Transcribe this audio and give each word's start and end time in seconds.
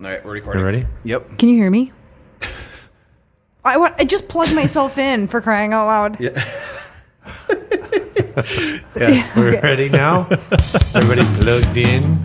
All 0.00 0.06
right, 0.08 0.24
we're 0.24 0.32
recording. 0.32 0.60
You 0.60 0.64
ready? 0.66 0.86
Yep. 1.04 1.38
Can 1.38 1.48
you 1.48 1.56
hear 1.56 1.70
me? 1.70 1.92
I, 3.64 3.76
wa- 3.76 3.92
I 3.98 4.04
just 4.04 4.28
plugged 4.28 4.54
myself 4.54 4.96
in 4.96 5.26
for 5.26 5.40
crying 5.40 5.72
out 5.72 5.86
loud. 5.86 6.20
Yeah. 6.20 6.42
Yes. 8.94 9.34
We're 9.34 9.60
ready 9.60 9.88
now? 9.88 10.28
Everybody 10.94 11.22
plugged 11.42 11.76
in? 11.76 12.18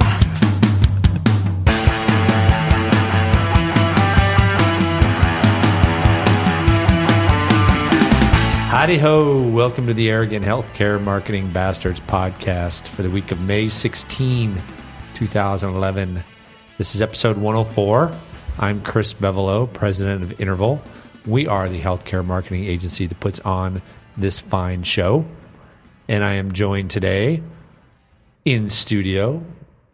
Howdy 8.69 8.97
ho. 8.97 9.39
Welcome 9.49 9.87
to 9.87 9.93
the 9.93 10.09
Arrogant 10.09 10.43
Healthcare 10.43 11.01
Marketing 11.01 11.51
Bastards 11.53 11.99
podcast 12.01 12.87
for 12.87 13.01
the 13.03 13.09
week 13.09 13.31
of 13.31 13.39
May 13.41 13.67
16, 13.67 14.61
2011. 15.15 16.23
This 16.77 16.95
is 16.95 17.01
episode 17.01 17.37
104. 17.37 18.11
I'm 18.59 18.81
Chris 18.81 19.13
Bevolo, 19.13 19.71
president 19.71 20.23
of 20.23 20.39
Interval. 20.41 20.81
We 21.25 21.47
are 21.47 21.69
the 21.69 21.79
healthcare 21.79 22.25
marketing 22.25 22.65
agency 22.65 23.05
that 23.05 23.19
puts 23.19 23.39
on 23.41 23.81
this 24.17 24.39
fine 24.39 24.83
show. 24.83 25.25
And 26.07 26.23
I 26.23 26.33
am 26.33 26.51
joined 26.51 26.89
today 26.89 27.43
in 28.43 28.69
studio 28.69 29.43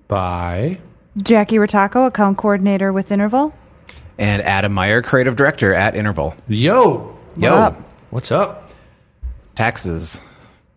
by 0.08 0.80
Jackie 1.18 1.58
Rotako, 1.58 2.08
account 2.08 2.38
coordinator 2.38 2.94
with 2.94 3.12
Interval. 3.12 3.54
And 4.18 4.42
Adam 4.42 4.74
Meyer, 4.74 5.02
creative 5.02 5.36
director 5.36 5.74
at 5.74 5.96
Interval. 5.96 6.34
Yo. 6.48 7.18
Yo. 7.36 7.56
up? 7.56 7.78
What's 8.10 8.32
up? 8.32 8.72
Taxes. 9.56 10.22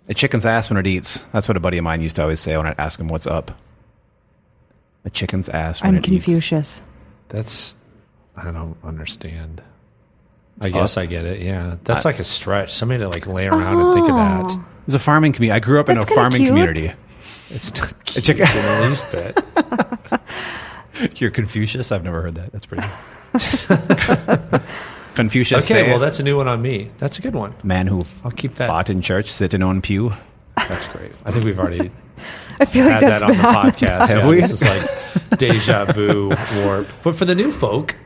A 0.09 0.15
chicken's 0.15 0.45
ass 0.45 0.69
when 0.69 0.79
it 0.79 0.87
eats. 0.87 1.23
That's 1.33 1.47
what 1.47 1.57
a 1.57 1.61
buddy 1.61 1.79
of 1.79 1.85
mine 1.85 2.03
used 2.03 2.17
to 2.17 2.23
always 2.23 2.41
say 2.41 2.57
when 2.57 2.67
I'd 2.67 2.79
ask 2.79 2.99
him 2.99 3.07
what's 3.07 3.29
up. 3.29 3.53
A 5.05 5.11
chicken's 5.11 5.49
ass 5.49 5.83
when 5.83 5.97
I'm 5.97 5.97
it 5.97 6.09
eats. 6.09 6.25
Confucius. 6.25 6.83
That's 7.29 7.77
I 8.37 8.51
don't 8.51 8.77
understand. 8.85 9.63
I 10.63 10.69
guess 10.69 10.97
I 10.97 11.07
get 11.07 11.25
it. 11.25 11.41
Yeah, 11.41 11.77
that's 11.83 12.05
like 12.05 12.19
a 12.19 12.25
stretch. 12.25 12.73
Somebody 12.73 13.01
to 13.01 13.09
like 13.09 13.27
lay 13.27 13.49
around 13.49 13.81
and 13.81 13.95
think 13.95 14.09
of 14.09 14.15
oh. 14.15 14.19
that. 14.19 14.45
Oh. 14.51 14.61
It 14.83 14.87
was 14.87 14.95
a 14.95 14.99
farming 14.99 15.33
community. 15.33 15.57
I 15.57 15.61
grew 15.61 15.81
up 15.81 15.89
in 15.89 15.97
That's 15.97 16.11
a 16.11 16.15
farming 16.15 16.41
cute. 16.43 16.49
community. 16.49 16.93
It's 17.51 17.79
not 17.79 18.05
cute 18.05 18.25
chicken- 18.25 18.47
in 18.47 18.81
the 18.81 18.89
least 18.89 19.13
bit. 21.03 21.21
You're 21.21 21.31
Confucius? 21.31 21.93
I've 21.93 22.05
never 22.05 22.21
heard 22.23 22.35
that. 22.35 22.53
That's 22.53 22.67
pretty 22.67 22.87
Confucius. 25.15 25.65
Okay, 25.65 25.89
well 25.89 25.99
that's 25.99 26.21
a 26.21 26.23
new 26.23 26.37
one 26.37 26.49
on 26.49 26.61
me. 26.63 26.91
That's 26.99 27.19
a 27.19 27.23
good 27.23 27.35
one. 27.35 27.55
man 27.63 27.87
who 27.87 28.05
I'll 28.25 28.31
keep 28.31 28.57
that. 28.57 28.67
fought 28.67 28.91
in 28.91 29.03
church, 29.03 29.31
sit 29.31 29.55
in 29.55 29.63
on 29.63 29.83
pew. 29.83 30.13
That's 30.57 30.87
great. 30.87 31.13
I 31.25 31.31
think 31.31 31.45
we've 31.45 31.59
already 31.59 31.91
I 32.61 32.65
feel 32.65 32.85
like 32.85 32.95
had 32.95 33.03
that's 33.03 33.21
that 33.21 33.23
on 33.23 33.33
been 33.33 33.43
the 33.43 33.49
on. 33.49 33.71
podcast. 33.73 34.09
Have 34.09 34.19
yeah, 34.19 34.29
we? 34.29 34.37
This 34.37 34.51
is 34.51 34.63
like 34.63 35.39
deja 35.39 35.93
vu 35.93 36.31
warp. 36.65 36.89
But 37.03 37.17
for 37.17 37.25
the 37.25 37.35
new 37.35 37.51
folk 37.51 37.97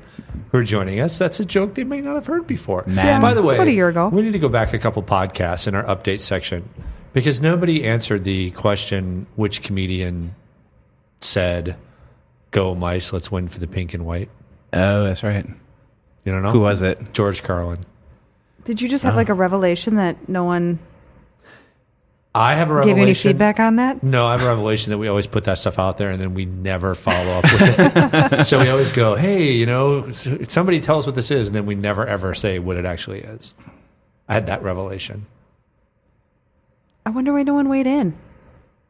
who 0.52 0.58
are 0.58 0.64
joining 0.64 1.00
us, 1.00 1.18
that's 1.18 1.40
a 1.40 1.44
joke 1.44 1.74
they 1.74 1.84
may 1.84 2.00
not 2.00 2.14
have 2.14 2.26
heard 2.26 2.46
before. 2.46 2.84
Man. 2.86 3.20
By 3.20 3.34
the 3.34 3.42
way, 3.42 3.56
about 3.56 3.66
a 3.66 3.72
year 3.72 3.88
ago. 3.88 4.08
we 4.08 4.22
need 4.22 4.32
to 4.32 4.38
go 4.38 4.48
back 4.48 4.72
a 4.72 4.78
couple 4.78 5.02
podcasts 5.02 5.66
in 5.66 5.74
our 5.74 5.84
update 5.84 6.20
section 6.20 6.68
because 7.12 7.40
nobody 7.40 7.84
answered 7.84 8.24
the 8.24 8.50
question 8.52 9.26
which 9.36 9.62
comedian 9.62 10.34
said, 11.20 11.76
"Go 12.50 12.74
mice, 12.74 13.12
let's 13.12 13.30
win 13.30 13.48
for 13.48 13.58
the 13.58 13.66
pink 13.66 13.92
and 13.94 14.06
white." 14.06 14.30
Oh, 14.72 15.04
that's 15.04 15.22
right. 15.24 15.46
You 16.24 16.32
don't 16.32 16.42
know 16.42 16.50
Who 16.50 16.60
was 16.60 16.82
it? 16.82 17.12
George 17.12 17.42
Carlin. 17.42 17.78
Did 18.64 18.80
you 18.80 18.88
just 18.88 19.04
have 19.04 19.14
like 19.14 19.28
a 19.28 19.34
revelation 19.34 19.94
that 19.94 20.28
no 20.28 20.42
one 20.44 20.80
I 22.36 22.54
have 22.54 22.70
a 22.70 22.74
revelation. 22.74 22.98
you 22.98 23.02
any 23.02 23.14
feedback 23.14 23.58
on 23.58 23.76
that? 23.76 24.02
No, 24.02 24.26
I 24.26 24.32
have 24.32 24.42
a 24.42 24.46
revelation 24.48 24.90
that 24.90 24.98
we 24.98 25.08
always 25.08 25.26
put 25.26 25.44
that 25.44 25.58
stuff 25.58 25.78
out 25.78 25.96
there 25.96 26.10
and 26.10 26.20
then 26.20 26.34
we 26.34 26.44
never 26.44 26.94
follow 26.94 27.32
up 27.32 27.44
with 27.44 27.78
it. 27.78 28.44
so 28.46 28.60
we 28.60 28.68
always 28.68 28.92
go, 28.92 29.14
hey, 29.14 29.52
you 29.52 29.64
know, 29.64 30.10
somebody 30.12 30.80
tell 30.80 30.98
us 30.98 31.06
what 31.06 31.14
this 31.14 31.30
is. 31.30 31.48
And 31.48 31.54
then 31.54 31.64
we 31.64 31.74
never 31.74 32.06
ever 32.06 32.34
say 32.34 32.58
what 32.58 32.76
it 32.76 32.84
actually 32.84 33.20
is. 33.20 33.54
I 34.28 34.34
had 34.34 34.46
that 34.46 34.62
revelation. 34.62 35.26
I 37.06 37.10
wonder 37.10 37.32
why 37.32 37.42
no 37.42 37.54
one 37.54 37.68
weighed 37.68 37.86
in. 37.86 38.16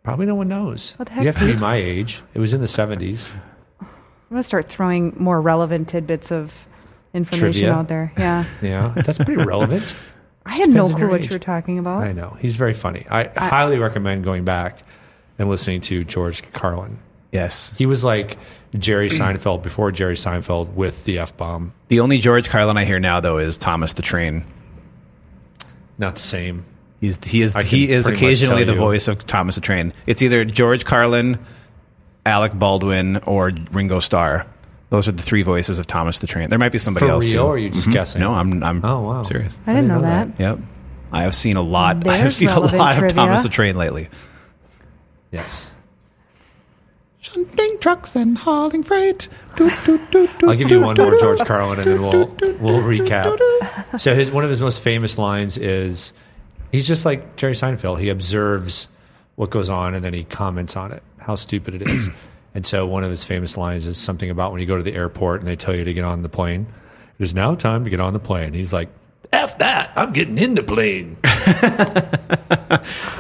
Probably 0.02 0.26
no 0.26 0.34
one 0.34 0.48
knows. 0.48 0.92
What 0.96 1.08
the 1.08 1.14
heck, 1.14 1.22
you 1.22 1.26
have 1.32 1.38
to 1.38 1.52
be 1.52 1.58
my 1.60 1.76
age. 1.76 2.22
It 2.34 2.40
was 2.40 2.54
in 2.54 2.60
the 2.60 2.66
70s. 2.66 3.32
I'm 3.80 3.88
going 4.30 4.40
to 4.40 4.42
start 4.42 4.68
throwing 4.68 5.14
more 5.18 5.40
relevant 5.40 5.88
tidbits 5.88 6.32
of 6.32 6.66
information 7.14 7.52
Trivia. 7.52 7.72
out 7.72 7.88
there. 7.88 8.12
Yeah. 8.18 8.44
Yeah, 8.62 8.92
that's 8.96 9.18
pretty 9.18 9.44
relevant. 9.44 9.94
I 10.46 10.56
had 10.56 10.70
no 10.70 10.88
clue 10.88 11.08
what 11.08 11.20
age. 11.20 11.28
you 11.30 11.34
were 11.34 11.40
talking 11.40 11.78
about. 11.78 12.02
I 12.02 12.12
know. 12.12 12.36
He's 12.40 12.56
very 12.56 12.74
funny. 12.74 13.04
I, 13.10 13.24
highly 13.36 13.78
recommend 13.78 14.24
going 14.24 14.44
back 14.44 14.80
and 15.38 15.48
listening 15.48 15.80
to 15.82 16.04
George 16.04 16.42
Carlin. 16.52 16.98
Yes. 17.32 17.76
He 17.76 17.84
was 17.86 18.04
like 18.04 18.38
Jerry 18.78 19.08
Seinfeld 19.10 19.62
before 19.62 19.92
Jerry 19.92 20.14
Seinfeld 20.14 20.74
with 20.74 21.04
the 21.04 21.18
F 21.18 21.36
bomb. 21.36 21.72
The 21.88 22.00
only 22.00 22.18
George 22.18 22.48
Carlin 22.48 22.76
I 22.76 22.84
hear 22.84 23.00
now, 23.00 23.20
though, 23.20 23.38
is 23.38 23.58
Thomas 23.58 23.94
the 23.94 24.02
Train. 24.02 24.44
Not 25.98 26.14
the 26.14 26.22
same. 26.22 26.64
He's 27.00 27.22
he 27.22 27.42
is 27.42 27.54
I 27.56 27.62
he 27.62 27.90
is 27.90 28.06
occasionally 28.06 28.64
the 28.64 28.72
you. 28.72 28.78
voice 28.78 29.08
of 29.08 29.24
Thomas 29.26 29.56
the 29.56 29.60
Train. 29.60 29.92
It's 30.06 30.22
either 30.22 30.44
George 30.44 30.84
Carlin, 30.84 31.44
Alec 32.24 32.54
Baldwin, 32.54 33.18
or 33.18 33.52
Ringo 33.72 34.00
Starr. 34.00 34.46
Those 34.90 35.08
are 35.08 35.12
the 35.12 35.22
three 35.22 35.42
voices 35.42 35.78
of 35.78 35.86
Thomas 35.86 36.20
the 36.20 36.26
Train. 36.26 36.48
There 36.48 36.58
might 36.58 36.72
be 36.72 36.78
somebody 36.78 37.06
For 37.06 37.12
else 37.12 37.24
real, 37.24 37.32
too. 37.32 37.40
or 37.40 37.54
are 37.54 37.58
you 37.58 37.70
just 37.70 37.82
mm-hmm. 37.84 37.92
guessing? 37.92 38.20
No, 38.20 38.32
I'm 38.32 38.62
I'm 38.62 38.84
Oh, 38.84 39.02
wow. 39.02 39.22
serious. 39.24 39.60
I 39.66 39.72
didn't 39.74 39.88
know 39.88 40.00
that. 40.00 40.28
Yep. 40.38 40.58
I 41.12 41.22
have 41.22 41.34
seen 41.34 41.56
a 41.56 41.62
lot. 41.62 42.06
I 42.08 42.16
have 42.18 42.32
seen 42.32 42.48
a 42.48 42.52
relevant 42.52 42.78
lot 42.78 43.02
of. 43.02 43.12
Thomas 43.12 43.42
the 43.42 43.48
Train 43.48 43.76
lately. 43.76 44.08
Yes. 45.32 45.72
Shunting 47.20 47.78
trucks 47.80 48.14
and 48.14 48.38
hauling 48.38 48.84
freight. 48.84 49.28
Doot, 49.56 49.72
doot, 49.84 50.10
doot, 50.12 50.38
doot, 50.38 50.48
I'll 50.48 50.54
give 50.56 50.70
you 50.70 50.80
one 50.80 50.94
doot, 50.94 51.10
more 51.10 51.18
George 51.18 51.40
Carlin, 51.40 51.80
and 51.80 51.90
then 51.90 52.00
we'll 52.02 52.12
doot, 52.12 52.36
doot, 52.38 52.60
we'll 52.60 52.80
doot, 52.80 53.00
recap. 53.08 53.36
doot. 53.36 54.00
So 54.00 54.14
his 54.14 54.30
one 54.30 54.44
of 54.44 54.50
his 54.50 54.60
most 54.60 54.80
famous 54.82 55.18
lines 55.18 55.58
is 55.58 56.12
he's 56.70 56.86
just 56.86 57.04
like 57.04 57.34
Jerry 57.34 57.54
Seinfeld. 57.54 57.98
He 57.98 58.08
observes 58.10 58.88
what 59.34 59.50
goes 59.50 59.68
on 59.68 59.94
and 59.94 60.04
then 60.04 60.14
he 60.14 60.22
comments 60.22 60.76
on 60.76 60.92
it, 60.92 61.02
how 61.18 61.34
stupid 61.34 61.74
it 61.74 61.82
is. 61.82 62.08
and 62.56 62.66
so 62.66 62.86
one 62.86 63.04
of 63.04 63.10
his 63.10 63.22
famous 63.22 63.56
lines 63.56 63.86
is 63.86 63.98
something 63.98 64.30
about 64.30 64.50
when 64.50 64.60
you 64.60 64.66
go 64.66 64.76
to 64.76 64.82
the 64.82 64.94
airport 64.94 65.40
and 65.40 65.48
they 65.48 65.54
tell 65.56 65.76
you 65.78 65.84
to 65.84 65.92
get 65.92 66.04
on 66.04 66.22
the 66.22 66.28
plane. 66.28 66.66
It 67.18 67.22
is 67.22 67.34
now 67.34 67.54
time 67.54 67.84
to 67.84 67.90
get 67.90 68.00
on 68.00 68.12
the 68.14 68.18
plane. 68.18 68.52
He's 68.54 68.72
like, 68.72 68.88
"F 69.32 69.58
that! 69.58 69.92
I'm 69.94 70.12
getting 70.12 70.38
in 70.38 70.54
the 70.54 70.62
plane." 70.64 71.18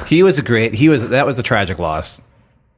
He 0.06 0.22
was 0.22 0.38
a 0.38 0.42
great. 0.42 0.72
He 0.74 0.88
was 0.88 1.10
that 1.10 1.26
was 1.26 1.38
a 1.38 1.42
tragic 1.42 1.78
loss 1.80 2.22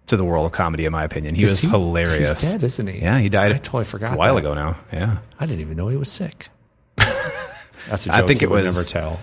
to 0.06 0.16
the 0.16 0.24
world 0.24 0.46
of 0.46 0.52
comedy, 0.52 0.86
in 0.86 0.92
my 0.92 1.04
opinion. 1.04 1.34
He 1.34 1.44
Is 1.44 1.50
was 1.50 1.60
he- 1.62 1.68
hilarious. 1.68 2.40
He's 2.40 2.52
dead, 2.52 2.62
isn't 2.62 2.86
he? 2.86 2.98
Yeah, 3.00 3.18
he 3.18 3.28
died. 3.28 3.52
I 3.52 3.58
totally 3.58 3.84
forgot 3.84 4.14
a 4.14 4.16
while 4.16 4.34
that. 4.34 4.40
ago 4.40 4.54
now. 4.54 4.78
Yeah. 4.92 5.18
I 5.38 5.44
didn't 5.46 5.60
even 5.60 5.76
know 5.76 5.88
he 5.88 5.96
was 5.98 6.10
sick. 6.10 6.48
That's 6.96 8.06
a 8.06 8.08
joke 8.08 8.14
I 8.14 8.26
think 8.26 8.42
it 8.42 8.48
was- 8.48 8.64
never 8.64 8.88
tell. 8.88 9.20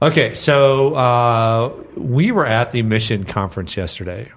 okay, 0.02 0.34
so 0.34 0.94
uh, 0.94 1.72
we 1.96 2.32
were 2.32 2.46
at 2.46 2.72
the 2.72 2.82
mission 2.82 3.24
conference 3.24 3.76
yesterday. 3.76 4.30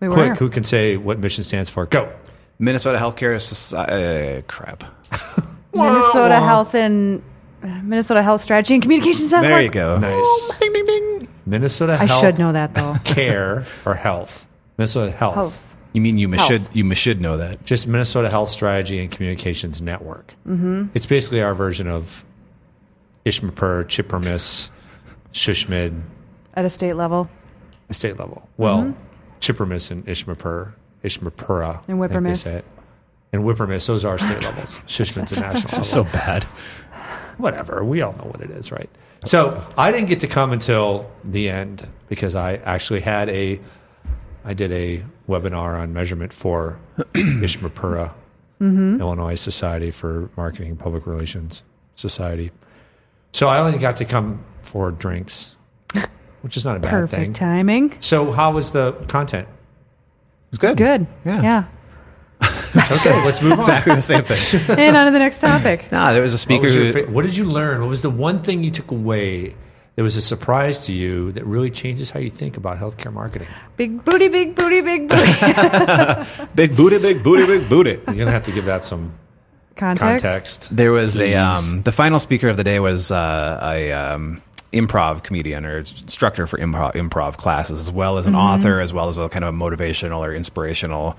We 0.00 0.08
were. 0.08 0.14
Quick, 0.14 0.38
who 0.38 0.48
can 0.48 0.64
say 0.64 0.96
what 0.96 1.18
mission 1.18 1.44
stands 1.44 1.70
for? 1.70 1.86
Go. 1.86 2.12
Minnesota 2.58 2.98
Healthcare 2.98 3.40
Society. 3.40 4.38
Uh, 4.38 4.42
crap. 4.42 4.84
Minnesota 5.74 6.36
Health 6.40 6.74
and 6.74 7.22
Minnesota 7.62 8.22
Health 8.22 8.42
Strategy 8.42 8.74
and 8.74 8.82
Communications 8.82 9.30
Network. 9.30 9.48
There 9.50 9.62
you 9.62 9.70
go. 9.70 9.98
Nice. 9.98 10.58
Ding 10.58 10.72
ding 10.72 10.84
ding. 10.84 11.28
Minnesota 11.46 11.94
I 11.94 12.06
Health 12.06 12.20
should 12.20 12.38
know 12.38 12.52
that 12.52 12.74
though. 12.74 12.96
Care 13.04 13.64
or 13.84 13.94
Health. 13.94 14.46
Minnesota 14.76 15.10
Health. 15.10 15.34
Health. 15.34 15.74
You 15.92 16.00
mean 16.00 16.16
you 16.16 16.30
Health. 16.30 16.46
should 16.46 16.62
you 16.72 16.94
should 16.94 17.20
know 17.20 17.36
that? 17.38 17.64
Just 17.64 17.86
Minnesota 17.86 18.30
Health 18.30 18.48
Strategy 18.50 18.98
and 19.00 19.10
Communications 19.10 19.80
Network. 19.80 20.34
Mm-hmm. 20.46 20.86
It's 20.94 21.06
basically 21.06 21.42
our 21.42 21.54
version 21.54 21.88
of 21.88 22.24
Ishmapur, 23.24 23.84
Chippermiss, 23.86 24.70
Shushmid, 25.32 26.00
At 26.54 26.64
a 26.64 26.70
state 26.70 26.94
level. 26.94 27.28
A 27.88 27.94
state 27.94 28.18
level. 28.18 28.48
Well, 28.56 28.94
Chippermiss 29.40 29.90
and 29.90 30.04
Ishmapur, 30.06 30.72
Ishmapura, 31.04 31.82
And 31.88 31.98
Whippermiss. 31.98 32.62
And 33.32 33.42
Whippermiss, 33.44 33.86
those 33.86 34.04
are 34.04 34.18
state 34.18 34.42
levels. 34.42 34.78
Shushman's 34.86 35.32
a 35.32 35.40
national 35.40 35.70
level. 35.70 35.84
So 35.84 36.04
bad. 36.04 36.44
Whatever, 37.36 37.84
we 37.84 38.00
all 38.02 38.12
know 38.14 38.24
what 38.24 38.40
it 38.40 38.50
is, 38.50 38.72
right? 38.72 38.90
So 39.24 39.60
I 39.76 39.90
didn't 39.92 40.08
get 40.08 40.20
to 40.20 40.26
come 40.28 40.52
until 40.52 41.10
the 41.24 41.48
end 41.48 41.86
because 42.08 42.34
I 42.34 42.54
actually 42.56 43.00
had 43.00 43.28
a, 43.28 43.60
I 44.44 44.54
did 44.54 44.72
a 44.72 45.04
webinar 45.28 45.78
on 45.80 45.92
measurement 45.92 46.32
for 46.32 46.78
Ishmapura, 47.14 48.12
Illinois 48.60 49.36
Society 49.36 49.90
for 49.92 50.30
Marketing 50.36 50.70
and 50.70 50.78
Public 50.78 51.06
Relations 51.06 51.62
Society. 51.94 52.50
So 53.32 53.48
I 53.48 53.58
only 53.58 53.78
got 53.78 53.96
to 53.98 54.04
come 54.04 54.44
for 54.62 54.90
drinks, 54.90 55.54
which 56.42 56.56
is 56.56 56.64
not 56.64 56.76
a 56.76 56.80
bad 56.80 56.90
thing. 56.90 57.00
Perfect 57.00 57.22
thing. 57.22 57.32
timing. 57.34 57.94
So 58.00 58.32
how 58.32 58.52
was 58.52 58.70
the 58.72 58.92
content? 59.08 59.48
It's 60.50 60.58
good. 60.58 60.76
Good. 60.76 61.06
Yeah. 61.24 61.42
Yeah. 61.42 61.64
Okay, 62.74 63.14
let's 63.24 63.40
move 63.42 63.52
on. 63.52 63.58
Exactly 63.60 63.94
the 63.94 64.02
same 64.02 64.22
thing. 64.24 64.60
and 64.78 64.96
on 64.96 65.06
to 65.06 65.10
the 65.12 65.18
next 65.18 65.40
topic. 65.40 65.90
nah, 65.92 66.12
there 66.12 66.20
was 66.22 66.32
a 66.32 66.36
What, 66.36 66.40
speaker 66.40 66.62
was 66.64 66.74
who 66.74 66.92
fa- 66.92 67.10
what 67.10 67.24
did 67.24 67.34
you 67.36 67.44
learn? 67.46 67.80
What 67.80 67.88
was 67.88 68.02
the 68.02 68.10
one 68.10 68.42
thing 68.42 68.62
you 68.62 68.70
took 68.70 68.90
away 68.90 69.56
that 69.96 70.02
was 70.02 70.16
a 70.16 70.20
surprise 70.22 70.84
to 70.86 70.92
you 70.92 71.32
that 71.32 71.44
really 71.46 71.70
changes 71.70 72.10
how 72.10 72.20
you 72.20 72.28
think 72.30 72.56
about 72.58 72.78
healthcare 72.78 73.12
marketing? 73.12 73.48
Big 73.76 74.04
booty, 74.04 74.28
big 74.28 74.54
booty, 74.54 74.82
big 74.82 75.08
booty. 75.08 75.32
Big 76.54 76.76
booty, 76.76 76.98
big 76.98 77.22
booty, 77.24 77.46
big 77.46 77.68
booty. 77.68 77.90
You're 77.90 78.04
going 78.04 78.26
to 78.26 78.32
have 78.32 78.42
to 78.44 78.52
give 78.52 78.66
that 78.66 78.84
some 78.84 79.14
Context. 79.76 80.22
context. 80.24 80.76
There 80.76 80.92
was 80.92 81.18
a 81.18 81.34
um, 81.34 81.82
the 81.82 81.92
final 81.92 82.20
speaker 82.20 82.48
of 82.48 82.56
the 82.58 82.64
day 82.64 82.80
was 82.80 83.10
uh, 83.10 83.58
a 83.62 83.92
um, 83.92 84.42
improv 84.72 85.22
comedian 85.22 85.64
or 85.64 85.78
instructor 85.78 86.46
for 86.46 86.58
improv 86.58 86.92
improv 86.92 87.36
classes, 87.36 87.80
as 87.80 87.90
well 87.90 88.18
as 88.18 88.26
an 88.26 88.34
author, 88.34 88.80
as 88.80 88.92
well 88.92 89.08
as 89.08 89.18
a 89.18 89.28
kind 89.28 89.44
of 89.44 89.54
a 89.54 89.56
motivational 89.56 90.18
or 90.18 90.32
inspirational 90.32 91.18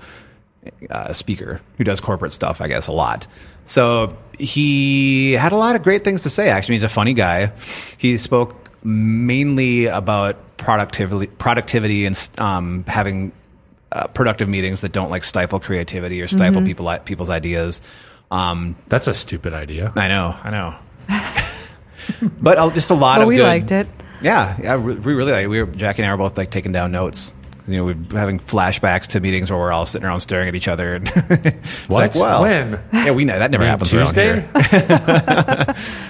uh, 0.90 1.12
speaker 1.12 1.60
who 1.78 1.84
does 1.84 2.00
corporate 2.00 2.32
stuff, 2.32 2.60
I 2.60 2.68
guess, 2.68 2.86
a 2.86 2.92
lot. 2.92 3.26
So 3.66 4.16
he 4.38 5.32
had 5.32 5.52
a 5.52 5.56
lot 5.56 5.76
of 5.76 5.82
great 5.82 6.04
things 6.04 6.22
to 6.24 6.30
say. 6.30 6.48
Actually, 6.50 6.76
he's 6.76 6.84
a 6.84 6.88
funny 6.88 7.14
guy. 7.14 7.52
He 7.98 8.16
spoke 8.16 8.56
mainly 8.84 9.86
about 9.86 10.56
productivity, 10.56 11.26
productivity, 11.26 12.06
and 12.06 12.30
um, 12.38 12.84
having 12.86 13.32
uh, 13.92 14.06
productive 14.08 14.48
meetings 14.48 14.82
that 14.82 14.92
don't 14.92 15.10
like 15.10 15.24
stifle 15.24 15.60
creativity 15.60 16.22
or 16.22 16.28
stifle 16.28 16.62
people 16.62 16.96
people's 17.04 17.30
ideas. 17.30 17.80
Um, 18.30 18.76
That's 18.88 19.08
a 19.08 19.14
stupid 19.14 19.54
idea. 19.54 19.92
I 19.96 20.08
know, 20.08 20.36
I 20.42 20.50
know. 20.50 20.74
but 22.40 22.58
uh, 22.58 22.70
just 22.70 22.90
a 22.90 22.94
lot 22.94 23.16
But 23.16 23.22
of 23.22 23.28
we 23.28 23.36
good- 23.36 23.44
liked 23.44 23.72
it. 23.72 23.86
Yeah, 24.22 24.56
yeah, 24.62 24.76
we 24.76 24.94
we 24.96 25.14
really 25.14 25.32
like. 25.32 25.48
We 25.48 25.62
were 25.62 25.66
Jackie 25.70 26.02
and 26.02 26.10
I 26.10 26.14
were 26.14 26.18
both 26.18 26.36
like 26.36 26.50
taking 26.50 26.72
down 26.72 26.92
notes. 26.92 27.34
You 27.66 27.76
know, 27.76 27.84
we're 27.86 28.18
having 28.18 28.38
flashbacks 28.38 29.06
to 29.08 29.20
meetings 29.20 29.50
where 29.50 29.58
we're 29.60 29.72
all 29.72 29.86
sitting 29.86 30.04
around 30.06 30.20
staring 30.20 30.48
at 30.48 30.54
each 30.54 30.66
other. 30.68 30.96
And 30.96 31.08
it's 31.14 31.88
What? 31.88 32.14
Like, 32.14 32.14
well, 32.16 32.42
When? 32.42 32.80
Yeah, 32.92 33.12
we 33.12 33.24
know 33.24 33.38
that 33.38 33.50
never 33.50 33.64
happens 33.64 33.94
around 33.94 34.14
here. 34.14 34.48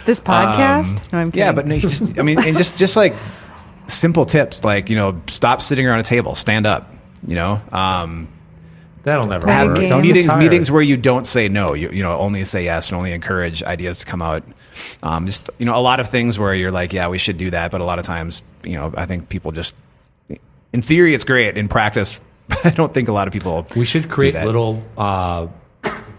This 0.07 0.21
podcast? 0.21 1.13
no, 1.13 1.19
I'm 1.19 1.31
kidding. 1.31 1.43
Um, 1.45 1.49
Yeah, 1.49 1.53
but 1.53 1.67
no, 1.67 1.79
just, 1.79 2.19
I 2.19 2.23
mean, 2.23 2.39
and 2.43 2.57
just 2.57 2.77
just 2.79 2.97
like 2.97 3.15
simple 3.87 4.25
tips, 4.25 4.65
like 4.65 4.91
you 4.91 4.97
know, 4.97 5.21
stop 5.29 5.63
sitting 5.63 5.87
around 5.87 6.01
a 6.01 6.05
table, 6.05 6.35
stand 6.35 6.67
up. 6.67 6.93
You 7.27 7.35
know, 7.35 7.61
um, 7.73 8.29
That'll 9.03 9.27
never 9.27 9.47
Play 9.47 9.57
a 9.63 9.67
work. 9.67 9.77
game. 9.77 9.89
Don't 9.91 10.03
get 10.03 10.15
meetings 10.15 10.35
meetings 10.35 10.71
where 10.71 10.83
you 10.83 10.97
don't 10.97 11.27
say 11.27 11.49
no 11.49 11.75
you, 11.75 11.91
you 11.93 12.03
know 12.03 12.17
only 12.19 12.45
say 12.45 12.65
yes 12.65 12.89
and 12.91 12.97
only 12.99 13.13
encourage 13.13 13.63
ideas 13.63 14.01
to 14.01 14.07
come 14.07 14.21
out 14.23 14.43
um, 15.03 15.27
just 15.27 15.51
you 15.59 15.67
know 15.67 15.77
a 15.77 15.81
lot 15.81 16.01
of 16.01 16.09
things 16.11 16.39
where 16.39 16.55
you're 16.55 16.71
like 16.71 16.93
yeah 16.93 17.09
we 17.09 17.19
should 17.19 17.37
do 17.39 17.51
that 17.51 17.71
but 17.71 17.81
a 17.81 17.85
lot 17.85 17.99
of 17.99 18.05
times 18.05 18.43
you 18.65 18.75
know 18.75 18.93
i 18.97 19.07
think 19.07 19.29
people 19.29 19.51
just 19.51 19.75
in 20.73 20.83
theory 20.83 21.15
it's 21.15 21.25
great 21.25 21.57
in 21.57 21.69
practice 21.69 22.21
i 22.65 22.71
don't 22.71 22.93
think 22.95 23.09
a 23.09 23.13
lot 23.13 23.27
of 23.27 23.33
people 23.33 23.67
We 23.77 23.85
should 23.85 24.03
do 24.03 24.09
create 24.09 24.33
that. 24.35 24.47
little 24.47 24.83
uh, 24.97 25.47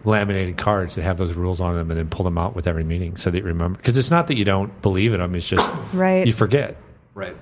laminated 0.03 0.57
cards 0.57 0.95
that 0.95 1.03
have 1.03 1.17
those 1.17 1.33
rules 1.33 1.61
on 1.61 1.75
them 1.75 1.91
and 1.91 1.99
then 1.99 2.09
pull 2.09 2.23
them 2.23 2.37
out 2.37 2.55
with 2.55 2.67
every 2.67 2.83
meeting 2.83 3.17
so 3.17 3.29
that 3.29 3.37
you 3.37 3.43
remember. 3.43 3.77
Because 3.77 3.97
it's 3.97 4.09
not 4.09 4.27
that 4.27 4.35
you 4.37 4.43
don't 4.45 4.81
believe 4.81 5.13
in 5.13 5.19
them, 5.19 5.35
it's 5.35 5.47
just 5.47 5.69
Right. 5.93 6.25
you 6.25 6.33
forget. 6.33 6.75
right 7.13 7.35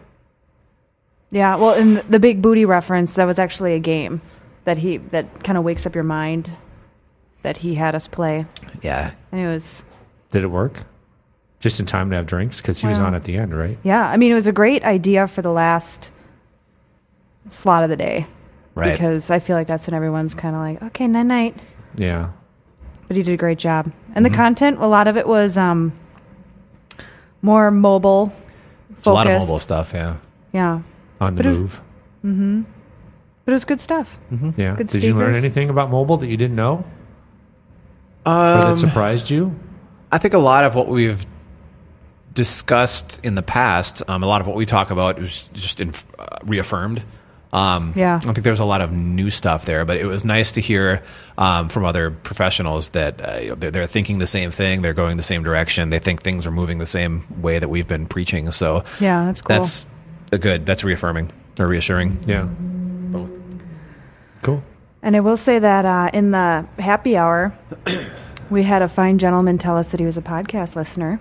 Yeah, 1.31 1.55
well, 1.55 1.75
in 1.75 1.93
the- 1.95 2.03
the 2.09 2.19
big 2.19 2.41
booty 2.41 2.65
reference, 2.65 3.15
that 3.15 3.25
was 3.25 3.39
actually 3.39 3.73
a 3.75 3.79
game 3.79 4.19
that 4.65 4.77
he 4.79 4.97
that 4.97 5.43
kind 5.43 5.57
of 5.57 5.63
wakes 5.63 5.85
up 5.85 5.95
your 5.95 6.03
mind 6.03 6.51
that 7.43 7.57
he 7.57 7.75
had 7.75 7.95
us 7.95 8.07
play, 8.07 8.45
yeah 8.81 9.11
and 9.31 9.39
it 9.41 9.47
was 9.47 9.83
Did 10.31 10.43
it 10.43 10.47
work? 10.47 10.83
Just 11.59 11.79
in 11.79 11.85
time 11.85 12.09
to 12.11 12.15
have 12.15 12.25
drinks? 12.25 12.61
Because 12.61 12.79
he 12.79 12.87
was 12.87 12.99
on 12.99 13.13
at 13.15 13.23
the 13.25 13.35
end, 13.37 13.57
right? 13.57 13.77
yeah. 13.83 14.07
I 14.07 14.15
mean, 14.17 14.31
it 14.31 14.35
was 14.35 14.47
a 14.47 14.51
great 14.53 14.83
idea 14.83 15.27
for 15.27 15.41
the 15.41 15.51
last 15.51 16.09
slot 17.49 17.83
of 17.83 17.89
the 17.89 17.97
day 17.97 18.27
right 18.75 18.91
because 18.93 19.29
I 19.31 19.39
feel 19.39 19.55
like 19.57 19.67
that's 19.67 19.87
when 19.87 19.93
everyone's 19.93 20.33
kind 20.35 20.55
of 20.55 20.61
like, 20.61 20.81
okay, 20.91 21.07
night 21.07 21.23
night. 21.23 21.55
Yeah. 21.95 22.31
But 23.07 23.17
he 23.17 23.23
did 23.23 23.33
a 23.33 23.37
great 23.37 23.57
job, 23.59 23.85
and 24.13 24.23
Mm-hmm. 24.25 24.31
the 24.31 24.37
content, 24.37 24.77
a 24.79 24.87
lot 24.87 25.07
of 25.07 25.17
it 25.17 25.27
was 25.27 25.57
um 25.57 25.91
more 27.41 27.71
mobile. 27.71 28.31
it's 28.97 29.07
a 29.07 29.11
lot 29.11 29.27
of 29.27 29.39
mobile 29.41 29.59
stuff 29.59 29.91
yeah 29.93 30.17
Yeah, 30.51 30.81
On 31.21 31.35
the 31.35 31.43
But 31.43 31.51
Mm-hmm. 32.25 32.61
but 33.45 33.51
it 33.51 33.53
was 33.53 33.65
good 33.65 33.79
stuff. 33.81 34.17
Mm-hmm. 34.31 34.59
Yeah. 34.61 34.75
Good 34.75 34.87
Did 34.87 35.03
you 35.03 35.15
learn 35.15 35.35
anything 35.35 35.69
about 35.69 35.89
mobile 35.89 36.17
that 36.17 36.27
you 36.27 36.37
didn't 36.37 36.55
know? 36.57 36.85
or 38.25 38.31
um, 38.33 38.59
that 38.71 38.77
surprised 38.77 39.29
you? 39.29 39.55
I 40.11 40.17
think 40.17 40.33
a 40.33 40.37
lot 40.39 40.63
of 40.65 40.75
what 40.75 40.87
we've 40.87 41.25
discussed 42.33 43.19
in 43.23 43.35
the 43.35 43.41
past, 43.43 44.03
um, 44.07 44.23
a 44.23 44.27
lot 44.27 44.41
of 44.41 44.47
what 44.47 44.55
we 44.55 44.65
talk 44.65 44.91
about 44.91 45.19
is 45.19 45.49
just 45.53 45.79
in, 45.79 45.93
uh, 46.17 46.25
reaffirmed. 46.45 47.03
Um, 47.51 47.93
Yeah. 47.95 48.15
I 48.17 48.19
don't 48.19 48.33
think 48.35 48.43
there's 48.43 48.59
a 48.59 48.65
lot 48.65 48.81
of 48.81 48.91
new 48.91 49.29
stuff 49.31 49.65
there, 49.65 49.83
but 49.83 49.97
it 49.97 50.05
was 50.05 50.23
nice 50.23 50.51
to 50.53 50.61
hear 50.61 51.01
um, 51.37 51.67
from 51.69 51.83
other 51.85 52.11
professionals 52.11 52.89
that 52.89 53.19
uh, 53.19 53.55
they're, 53.55 53.71
they're 53.71 53.87
thinking 53.87 54.19
the 54.19 54.27
same 54.27 54.51
thing, 54.51 54.83
they're 54.83 54.93
going 54.93 55.17
the 55.17 55.23
same 55.23 55.41
direction, 55.43 55.89
they 55.89 55.97
think 55.99 56.21
things 56.21 56.45
are 56.45 56.51
moving 56.51 56.77
the 56.77 56.85
same 56.85 57.25
way 57.41 57.57
that 57.57 57.67
we've 57.69 57.87
been 57.87 58.05
preaching. 58.05 58.51
So 58.51 58.83
Yeah, 58.99 59.25
that's 59.25 59.41
cool. 59.41 59.55
that's 59.57 59.87
a 60.31 60.37
good. 60.37 60.65
That's 60.67 60.83
reaffirming 60.83 61.31
or 61.59 61.65
reassuring. 61.67 62.23
Yeah. 62.27 62.43
Both. 62.43 63.31
Cool. 64.43 64.63
And 65.01 65.15
I 65.15 65.21
will 65.21 65.37
say 65.37 65.57
that 65.57 65.85
uh, 65.85 66.11
in 66.13 66.29
the 66.31 66.67
happy 66.77 67.17
hour, 67.17 67.57
we 68.51 68.61
had 68.61 68.83
a 68.83 68.87
fine 68.87 69.17
gentleman 69.17 69.57
tell 69.57 69.75
us 69.75 69.89
that 69.91 69.99
he 69.99 70.05
was 70.05 70.17
a 70.17 70.21
podcast 70.21 70.75
listener. 70.75 71.19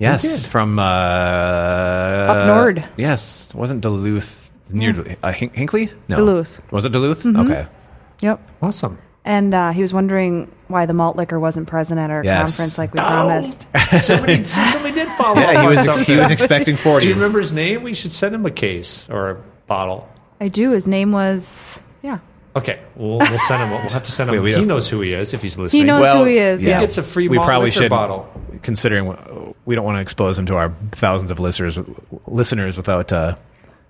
Yes, 0.00 0.46
from 0.46 0.78
uh, 0.78 0.82
up 0.82 2.46
Nord. 2.46 2.88
Yes, 2.96 3.50
it 3.50 3.54
wasn't 3.54 3.82
Duluth 3.82 4.50
near 4.72 4.94
uh, 5.22 5.30
Hin- 5.32 5.50
Hinckley? 5.50 5.90
No, 6.08 6.16
Duluth. 6.16 6.60
Was 6.72 6.84
it 6.84 6.92
Duluth? 6.92 7.24
Okay. 7.26 7.66
Yep. 8.20 8.40
Awesome. 8.62 8.98
And 9.24 9.52
uh, 9.54 9.70
he 9.72 9.82
was 9.82 9.92
wondering 9.92 10.50
why 10.68 10.86
the 10.86 10.94
malt 10.94 11.16
liquor 11.16 11.38
wasn't 11.38 11.68
present 11.68 12.00
at 12.00 12.10
our 12.10 12.24
Yes. 12.24 12.56
conference 12.56 12.78
like 12.78 12.94
we 12.94 13.00
promised. 13.00 13.66
somebody, 14.06 14.44
somebody 14.44 14.94
did 14.94 15.08
follow 15.18 15.38
Yeah, 15.38 15.46
up 15.48 15.50
he 15.52 15.56
on 15.58 15.66
was 15.66 15.84
something. 15.84 16.14
he 16.14 16.20
was 16.20 16.30
expecting 16.30 16.76
forty. 16.76 17.04
Do 17.06 17.08
you 17.10 17.14
remember 17.16 17.38
his 17.38 17.52
name? 17.52 17.82
We 17.82 17.92
should 17.92 18.12
send 18.12 18.34
him 18.34 18.46
a 18.46 18.50
case 18.50 19.08
or 19.10 19.30
a 19.30 19.34
bottle. 19.66 20.08
I 20.40 20.48
do. 20.48 20.70
His 20.70 20.88
name 20.88 21.12
was, 21.12 21.78
yeah. 21.78 21.82
Okay, 22.56 22.82
we'll, 22.96 23.18
we'll 23.18 23.38
send 23.38 23.62
him. 23.62 23.70
We'll 23.70 23.78
have 23.90 24.02
to 24.02 24.10
send 24.12 24.28
him. 24.30 24.36
Wait, 24.42 24.50
he 24.50 24.58
have- 24.58 24.66
knows 24.66 24.88
who 24.88 25.00
he 25.00 25.12
is 25.12 25.34
if 25.34 25.42
he's 25.42 25.56
listening. 25.56 25.82
He 25.82 25.86
knows 25.86 26.18
who 26.18 26.24
he 26.24 26.38
is. 26.38 26.62
Yeah. 26.62 26.80
He 26.80 26.84
gets 26.86 26.98
a 26.98 27.02
free 27.02 27.28
We 27.28 27.38
probably 27.38 27.70
should 27.70 27.90
bottle. 27.90 28.28
considering 28.62 29.54
we 29.66 29.74
don't 29.76 29.84
want 29.84 29.96
to 29.96 30.00
expose 30.02 30.38
him 30.38 30.46
to 30.46 30.56
our 30.56 30.70
thousands 30.92 31.30
of 31.30 31.38
listeners 31.38 31.78
listeners 32.26 32.76
without 32.76 33.12
uh, 33.12 33.36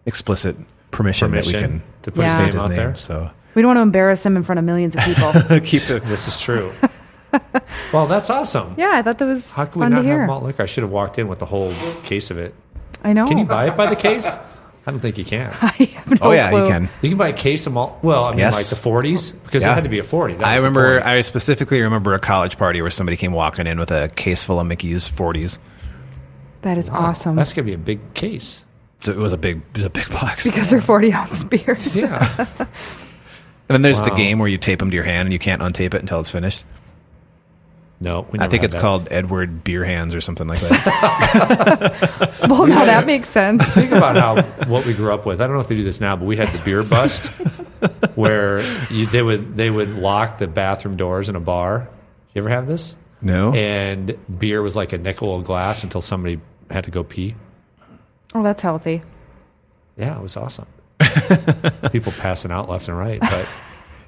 explicit 0.07 0.57
permission, 0.91 1.31
that 1.31 1.47
we 1.47 1.53
Permission 1.53 1.71
can 1.71 1.83
to 2.03 2.11
put 2.13 2.25
his 2.25 2.35
name 2.35 2.47
his 2.47 2.57
out 2.57 2.69
name. 2.69 2.77
there? 2.77 2.95
So 2.97 3.31
We 3.55 3.63
don't 3.63 3.69
want 3.71 3.79
to 3.79 3.83
embarrass 3.83 4.27
him 4.27 4.37
in 4.37 4.43
front 4.43 4.59
of 4.59 4.65
millions 4.65 4.95
of 4.95 5.03
people. 5.05 5.33
keep 5.61 5.83
the 5.85 6.01
This 6.05 6.29
is 6.29 6.41
true. 6.41 6.73
well, 7.93 8.07
that's 8.09 8.29
awesome. 8.29 8.75
yeah, 8.77 8.91
I 8.95 9.03
thought 9.03 9.19
that 9.19 9.25
was 9.25 9.51
How 9.53 9.65
can 9.65 9.81
we 9.81 9.85
fun 9.85 9.91
to 9.93 9.97
not 9.99 10.05
hear. 10.05 10.19
have 10.21 10.27
malt 10.27 10.43
liquor? 10.45 10.63
I 10.65 10.67
should 10.67 10.83
have 10.83 10.91
walked 10.91 11.19
in 11.19 11.29
with 11.29 11.39
the 11.39 11.47
whole 11.47 11.73
case 12.05 12.31
of 12.31 12.39
it. 12.39 12.55
I 13.05 13.13
know. 13.15 13.27
Can 13.27 13.39
you 13.39 13.45
buy 13.47 13.69
it 13.69 13.77
by 13.77 13.87
the 13.87 13.97
case? 13.97 14.29
I 14.91 14.93
don't 14.93 15.01
think 15.01 15.19
you 15.19 15.25
can. 15.25 15.51
I 15.63 15.69
have 15.95 16.11
no 16.11 16.17
Oh 16.21 16.33
yeah, 16.33 16.51
clue. 16.51 16.65
you 16.65 16.69
can. 16.69 16.89
You 17.01 17.09
can 17.11 17.19
buy 17.19 17.29
a 17.29 17.33
case 17.33 17.65
of 17.69 17.73
malt. 17.75 18.01
Well, 18.03 18.25
I 18.25 18.31
mean, 18.31 18.41
Yes. 18.41 18.57
like 18.57 18.67
the 18.67 18.75
forties, 18.75 19.31
because 19.31 19.63
Yeah. 19.63 19.71
it 19.71 19.75
had 19.75 19.85
to 19.85 19.89
be 19.89 20.01
a 20.01 20.03
forty. 20.03 20.35
That 20.35 20.45
I 20.45 20.55
was 20.55 20.63
the 20.63 20.69
remember. 20.69 20.99
point. 21.01 21.07
I 21.09 21.21
specifically 21.21 21.81
remember 21.81 22.15
a 22.15 22.19
college 22.19 22.59
party 22.59 22.83
where 22.83 22.91
somebody 22.91 23.17
came 23.17 23.31
walking 23.31 23.69
in 23.69 23.79
with 23.79 23.93
a 23.93 24.09
case 24.09 24.43
full 24.43 24.59
of 24.59 24.67
Mickey's 24.67 25.07
forties. 25.07 25.61
That 26.63 26.77
is 26.77 26.91
awesome. 26.91 27.37
That's 27.37 27.53
gonna 27.53 27.67
be 27.67 27.73
a 27.75 27.79
big 27.79 28.15
case. 28.15 28.65
So 28.99 29.13
it 29.13 29.19
was 29.19 29.33
a 29.33 29.39
big, 29.39 29.59
it 29.75 29.77
was 29.77 29.85
a 29.87 29.91
big 29.91 30.11
box. 30.11 30.47
because 30.51 30.71
they're 30.71 30.81
40 30.83 31.13
ounce 31.13 31.45
beers. 31.45 31.97
Yeah. 31.97 32.47
And 33.69 33.75
then 33.77 33.83
there's 33.83 34.01
the 34.01 34.11
game 34.11 34.41
where 34.41 34.49
you 34.49 34.59
tape 34.59 34.81
them 34.81 34.91
to 34.91 34.95
your 34.97 35.05
hand 35.05 35.27
and 35.27 35.33
you 35.33 35.39
can't 35.39 35.63
untape 35.63 35.95
it 35.95 36.01
until 36.01 36.19
it's 36.19 36.29
finished. 36.29 36.65
No, 38.01 38.27
we 38.31 38.39
I 38.39 38.49
think 38.49 38.65
it's 38.65 38.75
that. 38.75 38.81
called 38.81 39.09
Edward 39.11 39.63
Beer 39.63 39.85
Hands 39.85 40.15
or 40.15 40.21
something 40.21 40.49
like 40.49 40.61
that. 40.61 42.37
Well, 42.49 42.67
now 42.67 42.85
that 42.87 43.07
makes 43.07 43.29
sense. 43.29 43.63
Think 43.75 43.93
about 43.93 44.17
how 44.17 44.43
what 44.67 44.85
we 44.87 44.95
grew 44.95 45.13
up 45.13 45.27
with. 45.27 45.41
I 45.41 45.47
don't 45.47 45.55
know 45.55 45.61
if 45.61 45.69
they 45.69 45.77
do 45.77 45.85
this 45.85 46.01
now, 46.01 46.17
but 46.17 46.25
we 46.25 46.37
had 46.37 46.49
the 46.53 46.59
beer 46.61 46.83
bust, 46.83 47.27
where 48.17 48.61
you, 48.91 49.07
they 49.07 49.23
would 49.23 49.57
they 49.57 49.71
would 49.71 49.91
lock 49.91 50.39
the 50.39 50.49
bathroom 50.49 50.97
doors 50.97 51.29
in 51.29 51.37
a 51.37 51.41
bar. 51.41 51.89
You 52.35 52.41
ever 52.43 52.49
have 52.49 52.67
this? 52.67 52.97
no, 53.23 53.53
And 53.55 54.17
beer 54.39 54.63
was 54.63 54.75
like 54.77 54.93
a 54.95 54.99
nickel 54.99 55.39
a 55.41 55.43
glass 55.43 55.83
until 55.85 56.01
somebody 56.01 56.41
had 56.71 56.85
to 56.85 56.91
go 56.91 57.05
pee. 57.05 57.35
Oh, 58.35 58.43
that's 58.43 58.63
healthy. 58.63 59.03
Yeah, 59.99 60.19
it 60.19 60.23
was 60.23 60.37
awesome. 60.37 60.67
People 61.93 62.13
passing 62.13 62.51
out 62.51 62.69
left 62.71 62.89
and 62.89 62.97
right, 62.97 63.21
but 63.21 63.47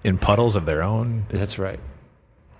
in 0.04 0.16
puddles 0.18 0.56
of 0.56 0.64
their 0.64 0.82
own. 0.82 1.26
that's 1.30 1.58
right. 1.58 1.78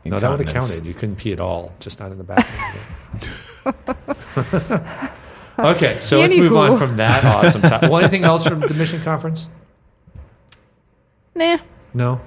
No, 0.05 0.19
that 0.19 0.31
would 0.31 0.41
have 0.41 0.53
counted. 0.53 0.85
You 0.85 0.95
couldn't 0.95 1.17
pee 1.17 1.33
at 1.33 1.41
all, 1.41 1.73
just 1.81 2.01
not 2.01 2.11
in 2.13 2.19
the 2.19 2.25
bathroom. 2.25 3.75
okay, 5.59 5.99
so 6.01 6.21
let's 6.21 6.35
move 6.35 6.57
on 6.57 6.77
from 6.79 6.97
that 6.97 7.25
awesome 7.25 7.63
time. 7.63 7.91
Well, 7.91 7.99
anything 7.99 8.25
else 8.25 8.47
from 8.47 8.61
the 8.61 8.75
mission 8.75 9.01
conference? 9.03 9.49
Nah, 11.35 11.59
No. 11.95 12.21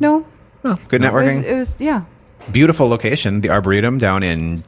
no. 0.00 0.26
Oh, 0.64 0.78
good 0.88 1.02
It 1.02 1.12
was, 1.12 1.24
networking. 1.24 1.44
it 1.44 1.54
was, 1.54 1.76
yeah. 1.78 2.04
beautiful 2.50 2.88
location, 2.88 3.40
the 3.40 3.50
Arboretum 3.50 3.98
down 3.98 4.22
in 4.22 4.64